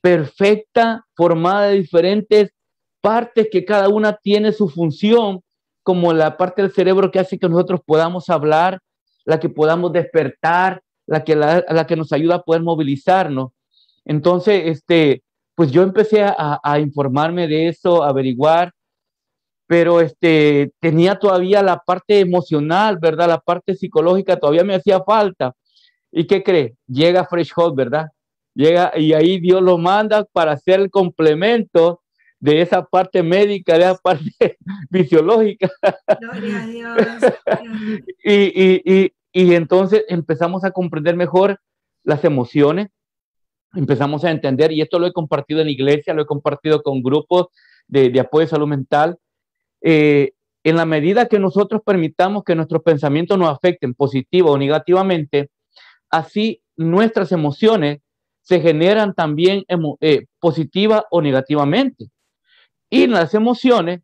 perfecta, 0.00 1.06
formada 1.14 1.68
de 1.68 1.76
diferentes 1.76 2.52
partes 3.00 3.48
que 3.50 3.64
cada 3.64 3.88
una 3.88 4.14
tiene 4.14 4.52
su 4.52 4.68
función, 4.68 5.42
como 5.82 6.12
la 6.12 6.36
parte 6.36 6.62
del 6.62 6.72
cerebro 6.72 7.10
que 7.10 7.18
hace 7.18 7.38
que 7.38 7.48
nosotros 7.48 7.80
podamos 7.84 8.28
hablar, 8.30 8.80
la 9.24 9.38
que 9.38 9.48
podamos 9.48 9.92
despertar, 9.92 10.82
la 11.12 11.24
que, 11.24 11.36
la, 11.36 11.86
que 11.86 11.94
nos 11.94 12.10
ayuda 12.12 12.36
a 12.36 12.42
poder 12.42 12.62
movilizarnos. 12.62 13.50
Entonces, 14.06 14.62
este, 14.64 15.22
pues 15.54 15.70
yo 15.70 15.82
empecé 15.82 16.22
a, 16.22 16.58
a, 16.62 16.80
informarme 16.80 17.46
de 17.46 17.68
eso, 17.68 18.02
a 18.02 18.08
averiguar, 18.08 18.72
pero 19.66 20.00
este, 20.00 20.72
tenía 20.80 21.18
todavía 21.18 21.62
la 21.62 21.78
parte 21.78 22.18
emocional, 22.18 22.96
¿verdad? 22.98 23.28
La 23.28 23.40
parte 23.40 23.74
psicológica 23.74 24.38
todavía 24.38 24.64
me 24.64 24.74
hacía 24.74 25.02
falta. 25.02 25.52
¿Y 26.10 26.26
qué 26.26 26.42
cree? 26.42 26.76
Llega 26.86 27.26
Fresh 27.26 27.52
Hot, 27.52 27.74
¿verdad? 27.74 28.06
Llega 28.54 28.98
y 28.98 29.12
ahí 29.12 29.38
Dios 29.38 29.62
lo 29.62 29.76
manda 29.76 30.24
para 30.32 30.52
hacer 30.52 30.80
el 30.80 30.90
complemento 30.90 32.00
de 32.40 32.62
esa 32.62 32.82
parte 32.82 33.22
médica, 33.22 33.74
de 33.74 33.84
esa 33.84 33.96
parte 33.96 34.56
fisiológica. 34.90 35.70
Gloria 36.20 36.62
a 36.62 36.66
Dios. 36.66 36.98
y, 38.24 38.32
y, 38.32 38.82
y, 38.84 39.12
y 39.32 39.54
entonces 39.54 40.04
empezamos 40.08 40.64
a 40.64 40.70
comprender 40.70 41.16
mejor 41.16 41.60
las 42.04 42.24
emociones, 42.24 42.88
empezamos 43.74 44.24
a 44.24 44.30
entender, 44.30 44.72
y 44.72 44.82
esto 44.82 44.98
lo 44.98 45.06
he 45.06 45.12
compartido 45.12 45.60
en 45.60 45.68
iglesia, 45.68 46.14
lo 46.14 46.22
he 46.22 46.26
compartido 46.26 46.82
con 46.82 47.02
grupos 47.02 47.46
de, 47.86 48.18
apoyo 48.20 48.44
de 48.44 48.50
salud 48.50 48.68
mental. 48.68 49.18
Eh, 49.80 50.32
en 50.64 50.76
la 50.76 50.84
medida 50.84 51.26
que 51.26 51.38
nosotros 51.38 51.82
permitamos 51.84 52.44
que 52.44 52.54
nuestros 52.54 52.82
pensamientos 52.82 53.38
nos 53.38 53.48
afecten 53.48 53.94
positivo 53.94 54.52
o 54.52 54.58
negativamente, 54.58 55.50
así 56.10 56.62
nuestras 56.76 57.32
emociones 57.32 58.00
se 58.42 58.60
generan 58.60 59.14
también 59.14 59.64
eh, 60.00 60.26
positiva 60.38 61.06
o 61.10 61.22
negativamente. 61.22 62.10
Y 62.90 63.06
las 63.06 63.34
emociones 63.34 64.02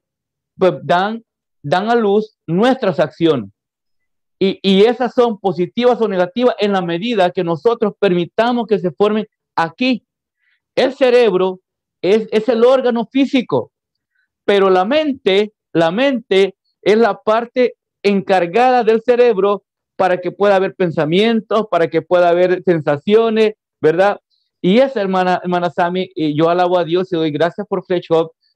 pues, 0.56 0.74
dan, 0.82 1.22
dan 1.62 1.90
a 1.90 1.94
luz 1.94 2.38
nuestras 2.46 2.98
acciones. 2.98 3.50
Y, 4.40 4.84
esas 4.84 5.14
son 5.14 5.38
positivas 5.38 6.00
o 6.00 6.06
negativas 6.06 6.54
en 6.60 6.72
la 6.72 6.80
medida 6.80 7.30
que 7.30 7.42
nosotros 7.42 7.94
permitamos 7.98 8.66
que 8.68 8.78
se 8.78 8.92
formen 8.92 9.26
aquí. 9.56 10.06
El 10.76 10.94
cerebro 10.94 11.60
es, 12.00 12.28
es 12.30 12.48
el 12.48 12.64
órgano 12.64 13.08
físico, 13.10 13.72
pero 14.44 14.70
la 14.70 14.84
mente, 14.84 15.52
la 15.72 15.90
mente 15.90 16.54
es 16.82 16.96
la 16.96 17.20
parte 17.20 17.74
encargada 18.02 18.84
del 18.84 19.02
cerebro 19.02 19.64
para 19.96 20.20
que 20.20 20.30
pueda 20.30 20.54
haber 20.54 20.76
pensamientos, 20.76 21.66
para 21.68 21.88
que 21.88 22.02
pueda 22.02 22.28
haber 22.28 22.62
sensaciones, 22.62 23.54
¿verdad? 23.80 24.20
Y 24.60 24.78
esa 24.78 25.00
hermana, 25.00 25.40
hermana 25.42 25.70
Sami, 25.70 26.10
yo 26.14 26.48
alabo 26.48 26.78
a 26.78 26.84
Dios 26.84 27.12
y 27.12 27.16
doy 27.16 27.32
gracias 27.32 27.66
por 27.66 27.84
Fresh 27.84 28.08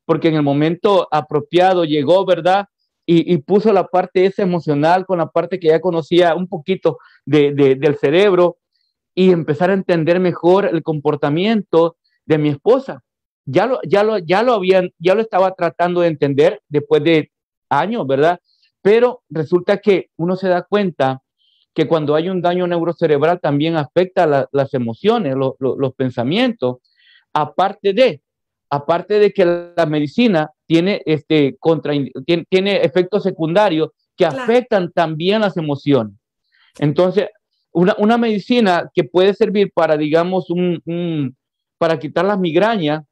porque 0.04 0.28
en 0.28 0.34
el 0.34 0.42
momento 0.42 1.08
apropiado 1.10 1.84
llegó, 1.84 2.24
¿verdad? 2.24 2.66
Y, 3.04 3.36
puso 3.38 3.72
la 3.72 3.86
parte 3.86 4.26
esa 4.26 4.42
emocional 4.42 5.04
con 5.06 5.18
la 5.18 5.26
parte 5.26 5.58
que 5.58 5.68
ya 5.68 5.80
conocía 5.80 6.34
un 6.34 6.48
poquito 6.48 6.98
de, 7.24 7.52
del 7.52 7.96
cerebro 7.96 8.58
y 9.14 9.30
empezar 9.30 9.70
a 9.70 9.74
entender 9.74 10.20
mejor 10.20 10.66
el 10.66 10.82
comportamiento 10.82 11.96
de 12.24 12.38
mi 12.38 12.48
esposa. 12.48 13.02
Ya 13.44 13.66
lo, 13.66 13.80
ya 13.82 14.04
lo, 14.04 14.18
ya 14.18 14.42
lo 14.42 14.54
habían, 14.54 14.90
ya 14.98 15.14
lo 15.14 15.20
estaba 15.20 15.54
tratando 15.54 16.00
de 16.00 16.08
entender 16.08 16.62
después 16.68 17.02
de 17.02 17.32
años, 17.68 18.06
¿verdad? 18.06 18.40
Pero 18.82 19.22
resulta 19.28 19.78
que 19.78 20.10
uno 20.16 20.36
se 20.36 20.48
da 20.48 20.62
cuenta 20.62 21.22
que 21.74 21.88
cuando 21.88 22.14
hay 22.14 22.28
un 22.28 22.42
daño 22.42 22.66
neurocerebral 22.66 23.40
también 23.40 23.76
afecta 23.76 24.48
las 24.50 24.74
emociones, 24.74 25.34
los 25.58 25.94
pensamientos, 25.94 26.76
aparte 27.32 27.92
de, 27.94 28.22
aparte 28.72 29.18
de 29.18 29.34
que 29.34 29.44
la 29.76 29.84
medicina 29.84 30.50
tiene, 30.66 31.02
este, 31.04 31.56
contra, 31.58 31.92
tiene, 32.48 32.76
efectos 32.82 33.22
secundarios 33.22 33.90
que 34.16 34.24
afectan 34.24 34.90
también 34.92 35.42
las 35.42 35.58
emociones. 35.58 36.14
Entonces, 36.78 37.28
una, 37.72 37.94
una, 37.98 38.16
medicina 38.16 38.90
que 38.94 39.04
puede 39.04 39.34
servir 39.34 39.72
para, 39.74 39.98
digamos, 39.98 40.48
un, 40.48 40.80
un, 40.86 41.36
para 41.76 41.98
quitar 41.98 42.24
las 42.24 42.38
migrañas, 42.38 43.04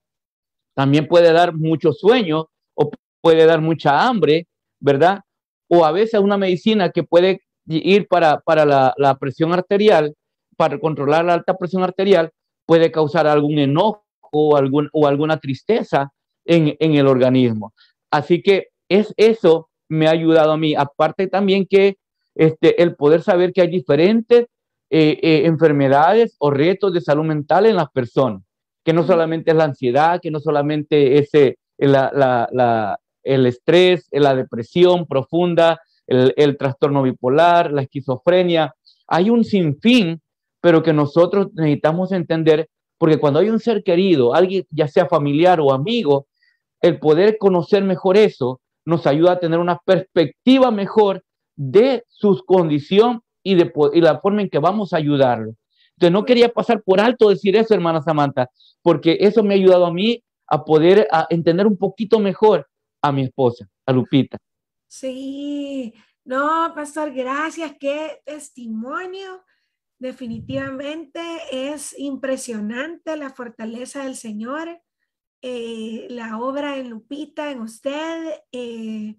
también 0.72 1.06
puede 1.06 1.30
dar 1.30 1.54
mucho 1.54 1.92
sueño 1.92 2.48
o 2.72 2.90
puede 3.20 3.44
dar 3.44 3.60
mucha 3.60 4.08
hambre, 4.08 4.48
¿verdad? 4.78 5.20
O 5.68 5.84
a 5.84 5.92
veces 5.92 6.20
una 6.20 6.38
medicina 6.38 6.88
que 6.88 7.02
puede 7.02 7.42
ir 7.66 8.08
para, 8.08 8.40
para 8.40 8.64
la, 8.64 8.94
la 8.96 9.18
presión 9.18 9.52
arterial, 9.52 10.14
para 10.56 10.80
controlar 10.80 11.26
la 11.26 11.34
alta 11.34 11.58
presión 11.58 11.82
arterial, 11.82 12.30
puede 12.64 12.90
causar 12.90 13.26
algún 13.26 13.58
enojo 13.58 14.06
o, 14.30 14.56
algún, 14.56 14.88
o 14.92 15.06
alguna 15.06 15.38
tristeza 15.38 16.12
en, 16.44 16.76
en, 16.78 16.94
el 16.94 17.06
organismo. 17.06 17.72
Así 18.10 18.42
que 18.42 18.68
es 18.88 19.14
eso 19.16 19.68
me 19.88 20.06
ha 20.06 20.10
ayudado 20.10 20.52
a 20.52 20.56
mí. 20.56 20.74
Aparte 20.74 21.26
también 21.26 21.66
que 21.66 21.98
este, 22.34 22.82
el 22.82 22.96
poder 22.96 23.22
saber 23.22 23.52
que 23.52 23.62
hay 23.62 23.68
diferentes 23.68 24.46
eh, 24.92 25.18
eh, 25.22 25.42
enfermedades 25.44 26.34
o 26.38 26.50
retos 26.50 26.92
de 26.92 27.00
salud 27.00 27.24
mental 27.24 27.66
en 27.66 27.76
las 27.76 27.90
personas, 27.90 28.42
que 28.84 28.92
no 28.92 29.04
solamente 29.04 29.50
es 29.50 29.56
la 29.56 29.64
ansiedad, 29.64 30.20
que 30.20 30.30
no 30.30 30.40
solamente 30.40 31.18
es 31.18 31.32
eh, 31.34 31.56
la, 31.78 32.10
la, 32.14 32.48
la, 32.52 32.98
el 33.22 33.46
estrés, 33.46 34.08
la 34.10 34.34
depresión 34.34 35.06
profunda, 35.06 35.80
el, 36.06 36.34
el 36.36 36.56
trastorno 36.56 37.02
bipolar, 37.02 37.72
la 37.72 37.82
esquizofrenia. 37.82 38.74
Hay 39.06 39.30
un 39.30 39.44
sinfín, 39.44 40.20
pero 40.60 40.82
que 40.82 40.92
nosotros 40.92 41.48
necesitamos 41.54 42.12
entender 42.12 42.68
porque 43.00 43.18
cuando 43.18 43.38
hay 43.38 43.48
un 43.48 43.58
ser 43.58 43.82
querido, 43.82 44.34
alguien 44.34 44.66
ya 44.70 44.86
sea 44.86 45.06
familiar 45.06 45.58
o 45.58 45.72
amigo, 45.72 46.26
el 46.82 46.98
poder 46.98 47.38
conocer 47.38 47.82
mejor 47.82 48.18
eso 48.18 48.60
nos 48.84 49.06
ayuda 49.06 49.32
a 49.32 49.40
tener 49.40 49.58
una 49.58 49.78
perspectiva 49.78 50.70
mejor 50.70 51.24
de 51.56 52.04
su 52.08 52.44
condición 52.44 53.22
y 53.42 53.54
de 53.54 53.72
la 53.94 54.20
forma 54.20 54.42
en 54.42 54.50
que 54.50 54.58
vamos 54.58 54.92
a 54.92 54.98
ayudarlo. 54.98 55.54
Entonces 55.96 56.12
no 56.12 56.26
quería 56.26 56.50
pasar 56.50 56.82
por 56.82 57.00
alto 57.00 57.30
decir 57.30 57.56
eso, 57.56 57.72
hermana 57.72 58.02
Samantha, 58.02 58.50
porque 58.82 59.16
eso 59.20 59.42
me 59.42 59.54
ha 59.54 59.56
ayudado 59.56 59.86
a 59.86 59.92
mí 59.94 60.22
a 60.46 60.62
poder 60.62 61.08
entender 61.30 61.66
un 61.66 61.78
poquito 61.78 62.18
mejor 62.18 62.68
a 63.00 63.12
mi 63.12 63.22
esposa, 63.22 63.66
a 63.86 63.92
Lupita. 63.92 64.36
Sí, 64.88 65.94
no, 66.22 66.70
pastor, 66.74 67.14
gracias. 67.14 67.72
Qué 67.80 68.20
testimonio. 68.26 69.40
Definitivamente 70.00 71.20
es 71.52 71.94
impresionante 71.98 73.18
la 73.18 73.28
fortaleza 73.28 74.04
del 74.04 74.16
Señor, 74.16 74.80
eh, 75.42 76.06
la 76.08 76.38
obra 76.38 76.78
en 76.78 76.88
Lupita, 76.88 77.50
en 77.50 77.60
usted. 77.60 78.32
Eh, 78.50 79.18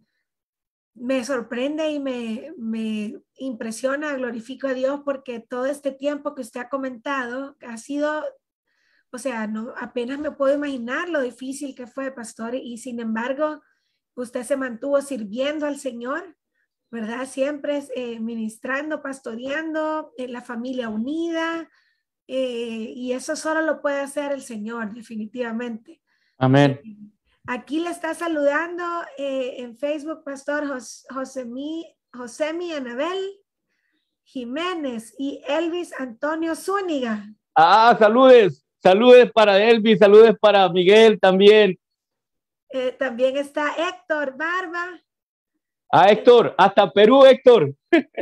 me 0.95 1.23
sorprende 1.23 1.91
y 1.91 1.99
me, 1.99 2.51
me 2.57 3.21
impresiona, 3.35 4.15
glorifico 4.15 4.67
a 4.67 4.73
Dios 4.73 5.01
porque 5.05 5.39
todo 5.39 5.67
este 5.67 5.91
tiempo 5.91 6.33
que 6.33 6.41
usted 6.41 6.61
ha 6.61 6.69
comentado 6.69 7.57
ha 7.61 7.77
sido, 7.77 8.23
o 9.11 9.19
sea, 9.19 9.47
apenas 9.79 10.17
me 10.17 10.31
puedo 10.31 10.55
imaginar 10.55 11.09
lo 11.09 11.21
difícil 11.21 11.75
que 11.75 11.85
fue, 11.85 12.09
pastor, 12.09 12.55
y 12.55 12.79
sin 12.79 12.99
embargo, 12.99 13.61
usted 14.15 14.41
se 14.41 14.57
mantuvo 14.57 14.99
sirviendo 15.01 15.67
al 15.67 15.77
Señor, 15.77 16.35
¿verdad? 16.91 17.25
Siempre 17.25 17.83
eh, 17.95 18.19
ministrando, 18.19 19.01
pastoreando, 19.01 20.11
en 20.17 20.33
la 20.33 20.41
familia 20.41 20.89
unida, 20.89 21.69
eh, 22.27 22.93
y 22.95 23.13
eso 23.13 23.35
solo 23.35 23.61
lo 23.61 23.81
puede 23.81 24.01
hacer 24.01 24.31
el 24.31 24.41
Señor, 24.41 24.93
definitivamente. 24.93 26.01
Amén. 26.37 26.79
Eh, 26.83 26.97
aquí 27.47 27.79
le 27.79 27.89
está 27.89 28.13
saludando 28.13 28.83
en 29.17 29.75
Facebook, 29.75 30.23
Pastor 30.23 30.67
Josemi, 31.09 31.85
Josemi 32.13 32.73
Anabel 32.73 33.41
Jiménez 34.23 35.13
y 35.17 35.41
Elvis 35.47 35.93
Antonio 35.99 36.55
Zúñiga. 36.55 37.25
Ah, 37.55 37.95
saludes, 37.99 38.65
saludes 38.81 39.31
para 39.31 39.61
Elvis, 39.61 39.99
saludes 39.99 40.35
para 40.39 40.69
Miguel 40.69 41.19
también. 41.19 41.77
Eh, 42.69 42.95
también 42.97 43.35
está 43.35 43.73
Héctor 43.77 44.37
Barba. 44.37 45.01
Ah, 45.93 46.09
Héctor, 46.09 46.55
hasta 46.57 46.89
Perú, 46.89 47.25
Héctor. 47.25 47.73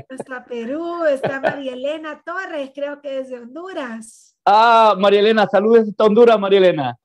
Hasta 0.09 0.43
Perú, 0.45 1.05
está 1.05 1.39
María 1.39 1.73
Elena 1.73 2.19
Torres, 2.25 2.71
creo 2.73 2.99
que 2.99 3.19
es 3.19 3.29
de 3.29 3.37
Honduras. 3.37 4.35
Ah, 4.43 4.95
María 4.97 5.19
Elena, 5.19 5.45
saludos 5.45 5.87
hasta 5.87 6.03
Honduras, 6.05 6.39
María 6.39 6.57
Elena. 6.57 6.97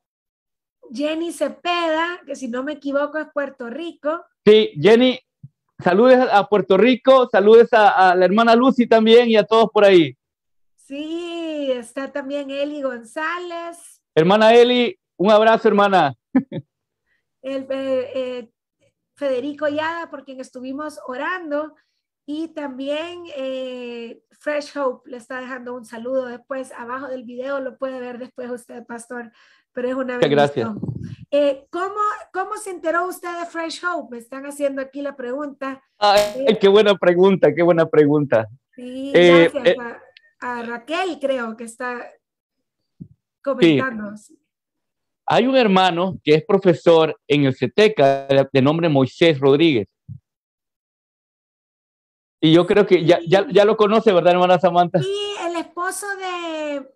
Jenny 0.90 1.32
Cepeda, 1.32 2.20
que 2.26 2.34
si 2.34 2.48
no 2.48 2.62
me 2.62 2.72
equivoco 2.72 3.18
es 3.18 3.26
Puerto 3.34 3.68
Rico. 3.68 4.24
Sí, 4.46 4.72
Jenny, 4.80 5.20
saludos 5.82 6.28
a 6.32 6.46
Puerto 6.48 6.78
Rico, 6.78 7.28
saludos 7.30 7.70
a, 7.74 8.12
a 8.12 8.14
la 8.14 8.24
hermana 8.24 8.54
Lucy 8.54 8.86
también 8.86 9.28
y 9.28 9.36
a 9.36 9.44
todos 9.44 9.68
por 9.70 9.84
ahí. 9.84 10.16
Sí, 10.76 11.70
está 11.72 12.10
también 12.10 12.50
Eli 12.50 12.80
González. 12.80 14.00
Hermana 14.14 14.54
Eli, 14.54 14.98
un 15.16 15.30
abrazo, 15.30 15.68
hermana. 15.68 16.14
el, 17.42 17.66
eh, 17.68 18.10
eh, 18.14 18.50
Federico 19.16 19.68
Yada, 19.68 20.10
por 20.10 20.24
quien 20.24 20.40
estuvimos 20.40 20.98
orando, 21.06 21.74
y 22.26 22.48
también 22.48 23.22
eh, 23.36 24.22
Fresh 24.40 24.76
Hope 24.78 25.10
le 25.10 25.18
está 25.18 25.40
dejando 25.40 25.74
un 25.74 25.84
saludo 25.84 26.26
después, 26.26 26.72
abajo 26.72 27.08
del 27.08 27.24
video, 27.24 27.60
lo 27.60 27.76
puede 27.76 28.00
ver 28.00 28.18
después 28.18 28.50
usted, 28.50 28.84
pastor, 28.86 29.30
pero 29.72 29.88
es 29.88 29.94
una 29.94 30.18
bendición. 30.18 30.80
Gracias. 31.30 31.66
¿cómo, 31.70 32.00
¿Cómo 32.32 32.56
se 32.56 32.70
enteró 32.70 33.06
usted 33.06 33.28
de 33.38 33.46
Fresh 33.46 33.84
Hope? 33.84 34.16
Me 34.16 34.18
están 34.18 34.46
haciendo 34.46 34.80
aquí 34.80 35.02
la 35.02 35.16
pregunta. 35.16 35.82
Ay, 35.98 36.46
qué 36.60 36.68
buena 36.68 36.96
pregunta, 36.96 37.54
qué 37.54 37.62
buena 37.62 37.86
pregunta. 37.86 38.48
Sí, 38.74 39.12
gracias 39.12 39.76
a, 40.40 40.62
Raquel, 40.62 41.18
creo 41.20 41.56
que 41.56 41.64
está 41.64 42.10
comentando. 43.42 44.16
Sí. 44.16 44.38
Hay 45.26 45.46
un 45.46 45.56
hermano 45.56 46.18
que 46.22 46.34
es 46.34 46.44
profesor 46.44 47.18
en 47.26 47.44
el 47.44 47.54
CETECA 47.54 48.26
de 48.52 48.62
nombre 48.62 48.88
Moisés 48.88 49.38
Rodríguez. 49.38 49.88
Y 52.40 52.52
yo 52.52 52.66
creo 52.66 52.86
que 52.86 53.04
ya, 53.04 53.20
ya, 53.26 53.46
ya 53.50 53.64
lo 53.64 53.74
conoce, 53.74 54.12
¿verdad, 54.12 54.34
hermana 54.34 54.58
Samantha? 54.58 54.98
Sí, 54.98 55.34
el 55.46 55.56
esposo 55.56 56.06
de 56.16 56.86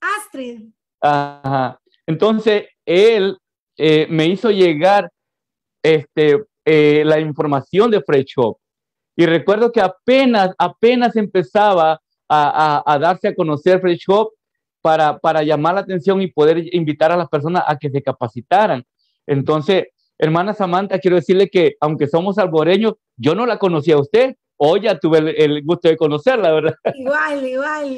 Astrid. 0.00 0.68
Ajá. 1.00 1.80
Entonces, 2.04 2.66
él 2.84 3.38
eh, 3.76 4.08
me 4.10 4.26
hizo 4.26 4.50
llegar 4.50 5.10
este, 5.80 6.44
eh, 6.64 7.02
la 7.04 7.20
información 7.20 7.88
de 7.90 8.02
Fresh 8.02 8.34
Shop. 8.36 8.58
Y 9.16 9.26
recuerdo 9.26 9.70
que 9.70 9.80
apenas, 9.80 10.50
apenas 10.58 11.14
empezaba 11.14 11.92
a, 11.92 11.98
a, 12.28 12.82
a 12.84 12.98
darse 12.98 13.28
a 13.28 13.34
conocer 13.34 13.80
Fresh 13.80 14.06
Shop, 14.08 14.32
para, 14.84 15.18
para 15.18 15.42
llamar 15.42 15.76
la 15.76 15.80
atención 15.80 16.20
y 16.20 16.26
poder 16.26 16.62
invitar 16.74 17.10
a 17.10 17.16
las 17.16 17.30
personas 17.30 17.64
a 17.66 17.78
que 17.78 17.88
se 17.88 18.02
capacitaran. 18.02 18.84
Entonces, 19.26 19.86
hermana 20.18 20.52
Samantha, 20.52 20.98
quiero 20.98 21.16
decirle 21.16 21.48
que 21.48 21.76
aunque 21.80 22.06
somos 22.06 22.36
alboreños, 22.36 22.92
yo 23.16 23.34
no 23.34 23.46
la 23.46 23.58
conocía 23.58 23.94
a 23.94 24.00
usted. 24.00 24.36
Hoy 24.58 24.82
ya 24.82 24.98
tuve 24.98 25.42
el, 25.42 25.64
gusto 25.64 25.88
de 25.88 25.96
conocerla, 25.96 26.52
¿verdad? 26.52 26.74
Igual, 26.96 27.48
igual. 27.48 27.96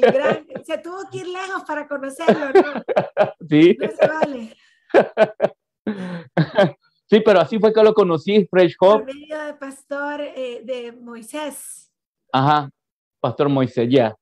se 0.63 0.77
tuvo 0.77 0.99
que 1.11 1.17
ir 1.17 1.27
lejos 1.27 1.63
para 1.67 1.89
conocerlo, 1.89 2.53
¿no? 2.53 2.81
Sí. 3.49 3.77
No 3.77 3.89
se 3.89 4.07
vale. 4.07 4.55
Sí, 7.09 7.21
pero 7.21 7.39
así 7.39 7.57
fue 7.57 7.71
que 7.71 7.81
lo 7.81 7.93
conocí, 7.93 8.45
Fresh 8.49 8.75
Hope. 8.81 9.05
Por 9.05 9.15
medio 9.15 9.41
de 9.43 9.53
pastor 9.53 10.19
eh, 10.21 10.61
de 10.65 10.91
Moisés. 10.91 11.89
Ajá, 12.33 12.69
pastor 13.21 13.47
Moisés, 13.47 13.87
ya. 13.89 14.13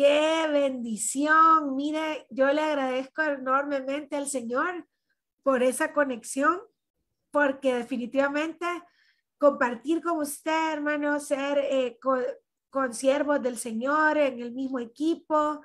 Qué 0.00 0.48
bendición. 0.50 1.76
Mire, 1.76 2.26
yo 2.30 2.50
le 2.54 2.62
agradezco 2.62 3.20
enormemente 3.20 4.16
al 4.16 4.28
Señor 4.28 4.86
por 5.42 5.62
esa 5.62 5.92
conexión, 5.92 6.58
porque 7.30 7.74
definitivamente 7.74 8.64
compartir 9.36 10.00
con 10.02 10.16
usted, 10.16 10.72
hermano, 10.72 11.20
ser 11.20 11.58
eh, 11.58 11.98
con, 12.00 12.94
siervos 12.94 13.42
del 13.42 13.58
Señor 13.58 14.16
en 14.16 14.40
el 14.40 14.52
mismo 14.52 14.78
equipo 14.78 15.60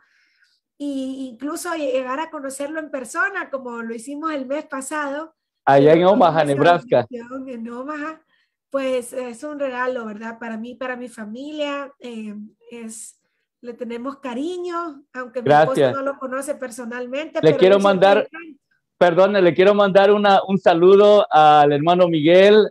e 0.77 0.83
incluso 0.83 1.73
llegar 1.73 2.19
a 2.19 2.29
conocerlo 2.29 2.81
en 2.81 2.91
persona, 2.91 3.49
como 3.49 3.81
lo 3.83 3.95
hicimos 3.95 4.33
el 4.33 4.45
mes 4.47 4.65
pasado. 4.65 5.33
Allá 5.63 5.93
en 5.93 6.03
Omaha, 6.03 6.43
Nebraska. 6.43 7.07
En 7.09 7.69
Omaha, 7.69 8.21
pues 8.69 9.13
es 9.13 9.45
un 9.45 9.57
regalo, 9.57 10.03
¿verdad? 10.03 10.37
Para 10.39 10.57
mí, 10.57 10.75
para 10.75 10.97
mi 10.97 11.07
familia, 11.07 11.89
eh, 12.01 12.35
es 12.69 13.21
le 13.65 13.73
tenemos 13.73 14.19
cariño, 14.19 15.03
aunque 15.13 15.41
mi 15.41 15.51
esposo 15.51 15.91
no 15.91 16.01
lo 16.01 16.17
conoce 16.17 16.55
personalmente. 16.55 17.39
Le 17.41 17.57
quiero 17.57 17.79
mandar, 17.79 18.27
perdón, 18.97 19.33
le 19.33 19.53
quiero 19.53 19.73
mandar 19.73 20.11
una, 20.11 20.41
un 20.47 20.57
saludo 20.57 21.25
al 21.29 21.71
hermano 21.71 22.07
Miguel, 22.07 22.69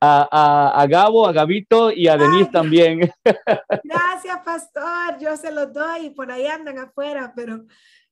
a, 0.00 0.28
a, 0.30 0.82
a, 0.82 0.86
Gabo, 0.86 1.26
a 1.26 1.32
Gabito 1.32 1.92
y 1.92 2.08
a 2.08 2.16
Denise 2.16 2.50
también. 2.50 3.00
Gracias, 3.84 4.38
pastor. 4.44 5.18
Yo 5.20 5.36
se 5.36 5.52
los 5.52 5.72
doy 5.72 6.06
y 6.06 6.10
por 6.10 6.30
ahí 6.30 6.46
andan 6.46 6.78
afuera, 6.78 7.32
pero 7.36 7.64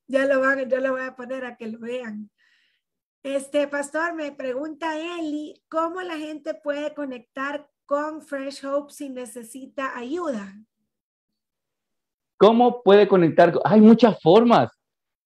ya 0.07 0.27
lo 0.27 0.41
van, 0.41 0.69
yo 0.69 0.79
lo 0.79 0.93
voy 0.93 1.03
a 1.03 1.17
poner 1.17 1.45
a 1.45 1.57
que 1.57 1.69
lo 1.69 1.79
vean. 1.79 2.31
Este 3.23 3.69
pastor 3.69 4.15
me 4.15 4.33
pregunta 4.33 4.97
Eli, 4.97 5.63
¿cómo 5.69 6.01
la 6.01 6.17
gente 6.17 6.55
puede 6.55 6.95
conectar 6.95 7.69
con 7.87 8.23
Fresh 8.23 8.65
Hope 8.65 8.93
si 8.93 9.11
necesita 9.11 9.97
ayuda? 9.97 10.55
¿Cómo 12.41 12.83
puede 12.83 13.07
conectar? 13.07 13.53
Hay 13.65 13.83
muchas 13.83 14.19
formas, 14.23 14.71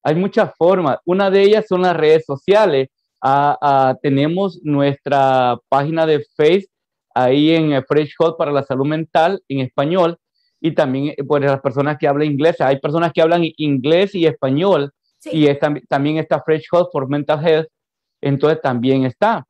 hay 0.02 0.16
muchas 0.16 0.50
formas. 0.58 0.98
Una 1.04 1.30
de 1.30 1.42
ellas 1.42 1.64
son 1.68 1.82
las 1.82 1.96
redes 1.96 2.24
sociales. 2.26 2.88
Ah, 3.22 3.56
ah, 3.62 3.96
tenemos 4.02 4.58
nuestra 4.64 5.56
página 5.68 6.06
de 6.06 6.24
Facebook 6.36 6.72
ahí 7.14 7.54
en 7.54 7.84
Fresh 7.84 8.14
Hot 8.18 8.36
para 8.36 8.50
la 8.50 8.64
salud 8.64 8.86
mental 8.86 9.40
en 9.46 9.60
español 9.60 10.18
y 10.60 10.72
también 10.72 11.14
pues 11.28 11.44
las 11.44 11.60
personas 11.60 11.98
que 11.98 12.08
hablan 12.08 12.26
inglés. 12.26 12.60
Hay 12.60 12.80
personas 12.80 13.12
que 13.12 13.22
hablan 13.22 13.44
inglés 13.58 14.12
y 14.16 14.26
español 14.26 14.90
y 15.24 15.46
también 15.88 16.18
está 16.18 16.42
Fresh 16.42 16.66
Hot 16.72 16.90
for 16.90 17.08
Mental 17.08 17.46
Health. 17.46 17.68
Entonces 18.20 18.60
también 18.60 19.04
está. 19.04 19.46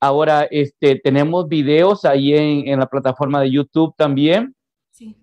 Ahora 0.00 0.48
este, 0.50 0.96
tenemos 0.96 1.46
videos 1.46 2.04
ahí 2.04 2.34
en, 2.34 2.66
en 2.66 2.80
la 2.80 2.86
plataforma 2.86 3.40
de 3.40 3.52
YouTube 3.52 3.94
también 3.96 4.52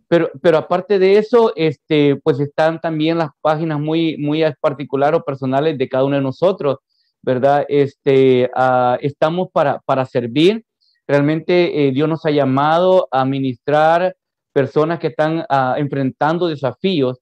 pero, 0.07 0.29
pero 0.41 0.57
aparte 0.57 0.99
de 0.99 1.17
eso, 1.17 1.53
este, 1.55 2.15
pues 2.17 2.39
están 2.39 2.79
también 2.79 3.17
las 3.17 3.29
páginas 3.41 3.79
muy, 3.79 4.17
muy 4.17 4.43
particulares 4.59 5.19
o 5.19 5.23
personales 5.23 5.77
de 5.77 5.87
cada 5.87 6.03
uno 6.03 6.15
de 6.15 6.21
nosotros, 6.21 6.77
¿verdad? 7.21 7.65
Este, 7.69 8.49
uh, 8.55 8.97
estamos 9.01 9.49
para, 9.51 9.79
para 9.79 10.05
servir. 10.05 10.65
Realmente 11.07 11.87
eh, 11.87 11.91
Dios 11.91 12.07
nos 12.07 12.25
ha 12.25 12.31
llamado 12.31 13.07
a 13.11 13.25
ministrar 13.25 14.15
personas 14.53 14.99
que 14.99 15.07
están 15.07 15.39
uh, 15.39 15.75
enfrentando 15.77 16.47
desafíos 16.47 17.19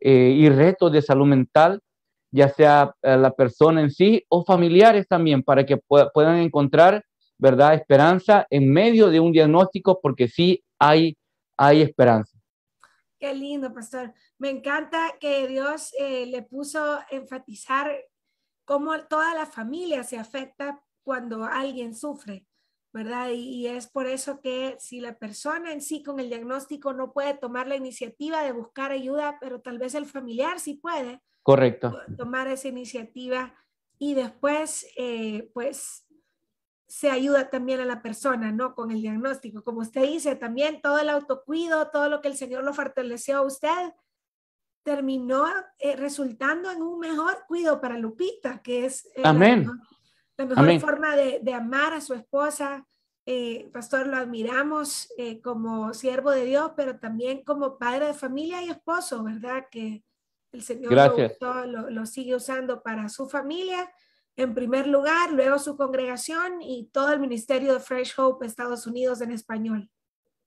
eh, 0.00 0.34
y 0.36 0.48
retos 0.48 0.92
de 0.92 1.02
salud 1.02 1.26
mental, 1.26 1.80
ya 2.30 2.48
sea 2.48 2.94
uh, 3.02 3.08
la 3.18 3.30
persona 3.30 3.80
en 3.80 3.90
sí 3.90 4.24
o 4.28 4.44
familiares 4.44 5.06
también, 5.08 5.42
para 5.42 5.64
que 5.64 5.78
puedan 5.78 6.36
encontrar 6.38 7.04
¿verdad? 7.38 7.74
Esperanza 7.74 8.46
en 8.50 8.72
medio 8.72 9.10
de 9.10 9.20
un 9.20 9.32
diagnóstico 9.32 10.00
porque 10.00 10.28
sí 10.28 10.62
hay, 10.78 11.16
hay 11.56 11.82
esperanza. 11.82 12.38
Qué 13.18 13.34
lindo, 13.34 13.72
pastor. 13.72 14.12
Me 14.38 14.50
encanta 14.50 15.14
que 15.18 15.46
Dios 15.48 15.94
eh, 15.98 16.26
le 16.26 16.42
puso 16.42 16.98
enfatizar 17.10 17.90
cómo 18.64 18.98
toda 19.04 19.34
la 19.34 19.46
familia 19.46 20.02
se 20.02 20.18
afecta 20.18 20.82
cuando 21.02 21.44
alguien 21.44 21.94
sufre, 21.94 22.46
¿verdad? 22.92 23.30
Y, 23.30 23.66
es 23.66 23.86
por 23.86 24.06
eso 24.06 24.40
que 24.40 24.76
si 24.78 25.00
la 25.00 25.18
persona 25.18 25.72
en 25.72 25.80
sí 25.80 26.02
con 26.02 26.18
el 26.18 26.28
diagnóstico 26.28 26.92
no 26.92 27.12
puede 27.12 27.34
tomar 27.34 27.66
la 27.66 27.76
iniciativa 27.76 28.42
de 28.42 28.52
buscar 28.52 28.90
ayuda, 28.90 29.38
pero 29.40 29.60
tal 29.60 29.78
vez 29.78 29.94
el 29.94 30.06
familiar 30.06 30.58
sí 30.60 30.74
puede. 30.74 31.20
Correcto. 31.42 31.98
Tomar 32.16 32.48
esa 32.48 32.68
iniciativa 32.68 33.54
y 33.98 34.14
después, 34.14 34.86
eh, 34.96 35.50
pues, 35.52 36.03
se 36.94 37.10
ayuda 37.10 37.50
también 37.50 37.80
a 37.80 37.84
la 37.84 38.02
persona, 38.02 38.52
¿no? 38.52 38.76
Con 38.76 38.92
el 38.92 39.02
diagnóstico. 39.02 39.64
Como 39.64 39.80
usted 39.80 40.02
dice, 40.02 40.36
también 40.36 40.80
todo 40.80 41.00
el 41.00 41.08
autocuido, 41.08 41.90
todo 41.90 42.08
lo 42.08 42.20
que 42.20 42.28
el 42.28 42.36
Señor 42.36 42.62
lo 42.62 42.72
fortaleció 42.72 43.38
a 43.38 43.42
usted, 43.42 43.92
terminó 44.84 45.44
eh, 45.80 45.96
resultando 45.96 46.70
en 46.70 46.82
un 46.82 47.00
mejor 47.00 47.46
cuido 47.48 47.80
para 47.80 47.98
Lupita, 47.98 48.62
que 48.62 48.86
es 48.86 49.06
eh, 49.16 49.22
Amén. 49.24 49.68
la 50.36 50.46
mejor, 50.46 50.78
forma 50.78 51.16
de, 51.16 51.40
de, 51.42 51.52
amar 51.52 51.94
a 51.94 52.00
su 52.00 52.14
esposa. 52.14 52.86
Eh, 53.26 53.68
pastor, 53.72 54.06
lo 54.06 54.16
admiramos 54.16 55.08
como 55.42 55.94
siervo 55.94 56.30
de 56.30 56.44
Dios, 56.44 56.74
pero 56.76 57.00
también 57.00 57.42
como 57.42 57.76
padre 57.76 58.06
de 58.06 58.14
familia 58.14 58.62
y 58.62 58.70
esposo, 58.70 59.24
¿verdad? 59.24 59.66
Que 59.68 60.04
el 60.52 60.62
Señor 60.62 60.92
lo, 61.40 61.90
lo, 61.90 62.06
sigue 62.06 62.36
usando 62.36 62.84
para 62.84 63.08
su 63.08 63.28
familia 63.28 63.90
en 64.36 64.54
primer 64.54 64.86
lugar, 64.86 65.32
luego 65.32 65.58
su 65.58 65.76
congregación 65.76 66.60
y 66.60 66.88
todo 66.92 67.12
el 67.12 67.20
ministerio 67.20 67.72
de 67.72 67.80
Fresh 67.80 68.14
Hope 68.18 68.46
Estados 68.46 68.86
Unidos 68.86 69.20
en 69.20 69.30
español. 69.30 69.88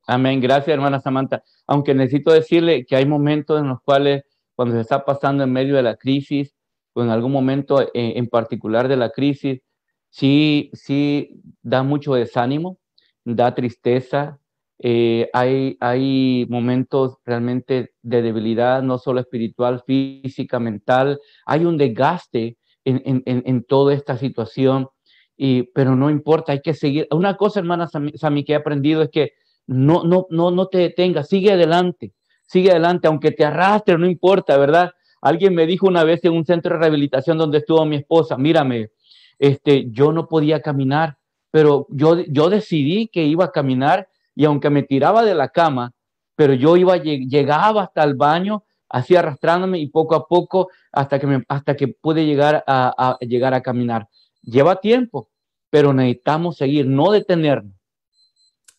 Amén. 0.06 0.40
Gracias, 0.40 0.70
hermana 0.70 1.00
Samantha. 1.00 1.44
Aunque 1.66 1.94
necesito 1.94 2.32
decirle 2.32 2.86
que 2.86 2.96
hay 2.96 3.06
momentos 3.06 3.60
en 3.60 3.68
los 3.68 3.82
cuales 3.82 4.24
cuando 4.56 4.76
se 4.76 4.82
está 4.82 5.04
pasando 5.04 5.44
en 5.44 5.52
medio 5.52 5.76
de 5.76 5.84
la 5.84 5.96
crisis 5.96 6.56
o 6.94 7.04
en 7.04 7.10
algún 7.10 7.32
momento 7.32 7.82
eh, 7.82 7.90
en, 7.94 8.28
particular 8.28 8.88
de 8.88 8.98
la 8.98 9.12
crisis, 9.12 9.62
sí, 10.10 10.72
sí 10.74 11.42
da 11.62 11.84
mucho 11.84 12.14
desánimo, 12.14 12.80
da 13.24 13.54
tristeza. 13.54 14.40
Eh, 14.80 15.30
hay, 15.34 15.78
hay 15.80 16.46
momentos 16.50 17.18
realmente 17.26 17.94
de 18.02 18.22
debilidad, 18.22 18.82
no 18.82 18.98
solo 18.98 19.20
espiritual, 19.20 19.84
física, 19.86 20.60
mental. 20.60 21.20
Hay 21.46 21.66
un 21.66 21.78
desgaste 21.78 22.58
en, 22.88 23.64
toda 23.64 23.94
esta 23.94 24.18
situación, 24.18 24.90
y, 25.36 25.64
pero 25.64 25.96
no 25.96 26.10
importa, 26.10 26.52
hay 26.52 26.62
que 26.62 26.74
seguir. 26.74 27.08
Una 27.12 27.36
cosa, 27.36 27.60
hermana 27.60 27.88
Sami, 27.88 28.44
que 28.44 28.54
he 28.54 28.56
aprendido 28.56 29.02
es 29.02 29.10
que 29.10 29.34
no, 29.68 30.04
no, 30.04 30.28
no, 30.30 30.52
no 30.52 30.68
te 30.68 30.80
detengas, 30.80 31.28
sigue 31.28 31.52
adelante, 31.52 32.14
sigue 32.48 32.72
adelante, 32.72 33.08
aunque 33.08 33.32
te 33.32 33.46
arrastre, 33.46 33.98
no 33.98 34.08
importa, 34.08 34.58
¿verdad? 34.58 34.92
Alguien 35.22 35.54
me 35.54 35.66
dijo 35.66 35.88
una 35.88 36.04
vez 36.04 36.24
en 36.24 36.34
un 36.34 36.46
centro 36.46 36.74
de 36.74 36.80
rehabilitación 36.80 37.38
donde 37.38 37.60
estuvo 37.60 37.86
mi 37.86 37.98
esposa, 37.98 38.38
mírame, 38.38 38.92
este, 39.40 39.88
yo 39.92 40.12
no 40.12 40.28
podía 40.28 40.62
caminar, 40.62 41.18
pero 41.52 41.88
yo, 41.90 42.20
yo 42.28 42.50
decidí 42.50 43.08
que 43.08 43.24
iba 43.24 43.46
a 43.46 43.52
caminar 43.52 44.08
y 44.36 44.46
aunque 44.46 44.70
me 44.70 44.84
tiraba 44.84 45.24
de 45.24 45.36
la 45.36 45.50
cama, 45.50 45.94
pero 46.36 46.54
yo 46.54 46.78
iba, 46.78 46.98
llegaba 46.98 47.84
hasta 47.84 48.04
el 48.04 48.16
baño, 48.16 48.64
así 48.90 49.16
arrastrándome 49.16 49.80
y 49.80 49.88
poco 49.88 50.16
a 50.16 50.28
poco 50.28 50.70
hasta 50.92 51.20
que, 51.20 51.28
me, 51.28 51.44
hasta 51.48 51.76
que 51.76 51.88
pude 51.88 52.26
llegar 52.26 52.64
a, 52.68 52.94
a 52.98 53.26
llegar 53.26 53.54
a 53.54 53.62
caminar. 53.62 54.08
Lleva 54.42 54.80
tiempo, 54.80 55.30
pero 55.70 55.94
necesitamos 55.94 56.58
seguir, 56.58 56.86
no 56.88 57.12
detenernos. 57.12 57.78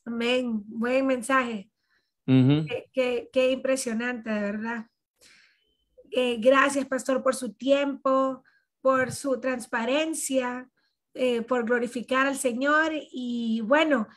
Amén. 0.08 0.64
Buen 0.66 1.06
mensaje. 1.06 1.68
qué, 2.24 3.50
impresionante, 3.52 4.30
de 4.30 4.40
verdad. 4.40 4.86
Eh, 6.10 6.38
gracias, 6.40 6.86
pastor, 6.86 7.22
por 7.22 7.34
su 7.34 7.52
tiempo, 7.52 8.42
por 8.80 9.12
su 9.12 9.38
transparencia, 9.38 10.66
eh, 11.12 11.42
por 11.42 11.66
glorificar 11.66 12.26
al 12.26 12.36
Señor. 12.36 12.92
Y 13.12 13.60
bueno, 13.60 14.08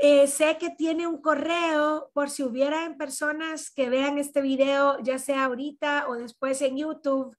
eh, 0.00 0.26
sé 0.26 0.56
que 0.58 0.70
tiene 0.70 1.06
un 1.06 1.20
correo 1.20 2.10
por 2.14 2.30
si 2.30 2.42
hubieran 2.42 2.96
personas 2.96 3.70
que 3.70 3.90
vean 3.90 4.18
este 4.18 4.40
video, 4.40 4.98
ya 5.02 5.18
sea 5.18 5.44
ahorita 5.44 6.08
o 6.08 6.14
después 6.14 6.60
en 6.62 6.78
YouTube, 6.78 7.36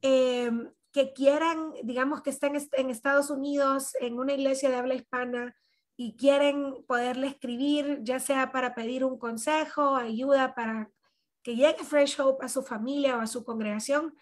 que 0.00 1.12
quieran, 1.12 1.72
digamos 1.84 2.22
que 2.22 2.30
estén 2.30 2.56
en 2.72 2.90
Estados 2.90 3.30
Unidos, 3.30 3.94
en 4.00 4.18
una 4.18 4.32
iglesia 4.32 4.70
de 4.70 4.76
habla 4.76 4.94
hispana, 4.94 5.54
y 5.96 6.16
quieren 6.16 6.82
poderle 6.86 7.26
escribir, 7.26 7.98
ya 8.02 8.20
sea 8.20 8.52
para 8.52 8.74
pedir 8.74 9.04
un 9.04 9.18
consejo, 9.18 9.96
ayuda 9.96 10.54
para 10.54 10.90
que 11.42 11.56
llegue 11.56 11.84
Fresh 11.84 12.18
Hope 12.18 12.44
a 12.44 12.48
su 12.48 12.62
familia 12.62 13.18
o 13.18 13.20
a 13.20 13.26
su 13.26 13.44
congregación, 13.44 14.14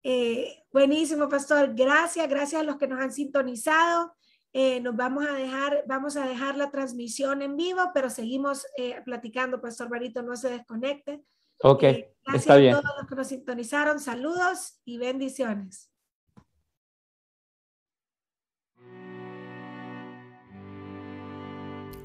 Eh, 0.03 0.63
buenísimo, 0.71 1.27
pastor. 1.27 1.73
Gracias, 1.75 2.27
gracias 2.29 2.62
a 2.62 2.63
los 2.63 2.77
que 2.77 2.88
nos 2.88 2.99
han 2.99 3.12
sintonizado. 3.12 4.15
Eh, 4.51 4.81
nos 4.81 4.95
vamos 4.95 5.27
a 5.27 5.33
dejar, 5.33 5.83
vamos 5.88 6.17
a 6.17 6.25
dejar 6.25 6.57
la 6.57 6.71
transmisión 6.71 7.41
en 7.41 7.55
vivo, 7.55 7.91
pero 7.93 8.09
seguimos 8.09 8.65
eh, 8.77 8.99
platicando, 9.05 9.62
pastor 9.62 9.89
Barito, 9.89 10.23
no 10.23 10.35
se 10.35 10.49
desconecte. 10.49 11.23
Ok, 11.62 11.81
gracias 11.81 12.15
está 12.33 12.55
bien. 12.55 12.75
a 12.75 12.81
todos 12.81 12.95
los 12.99 13.07
que 13.07 13.15
nos 13.15 13.27
sintonizaron. 13.27 13.99
Saludos 13.99 14.79
y 14.85 14.97
bendiciones. 14.97 15.91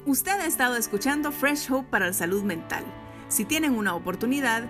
Usted 0.05 0.33
ha 0.33 0.45
estado 0.45 0.75
escuchando 0.75 1.31
Fresh 1.31 1.71
Hope 1.71 1.89
para 1.89 2.05
la 2.05 2.13
salud 2.13 2.43
mental. 2.43 2.85
Si 3.27 3.43
tienen 3.43 3.73
una 3.75 3.95
oportunidad, 3.95 4.69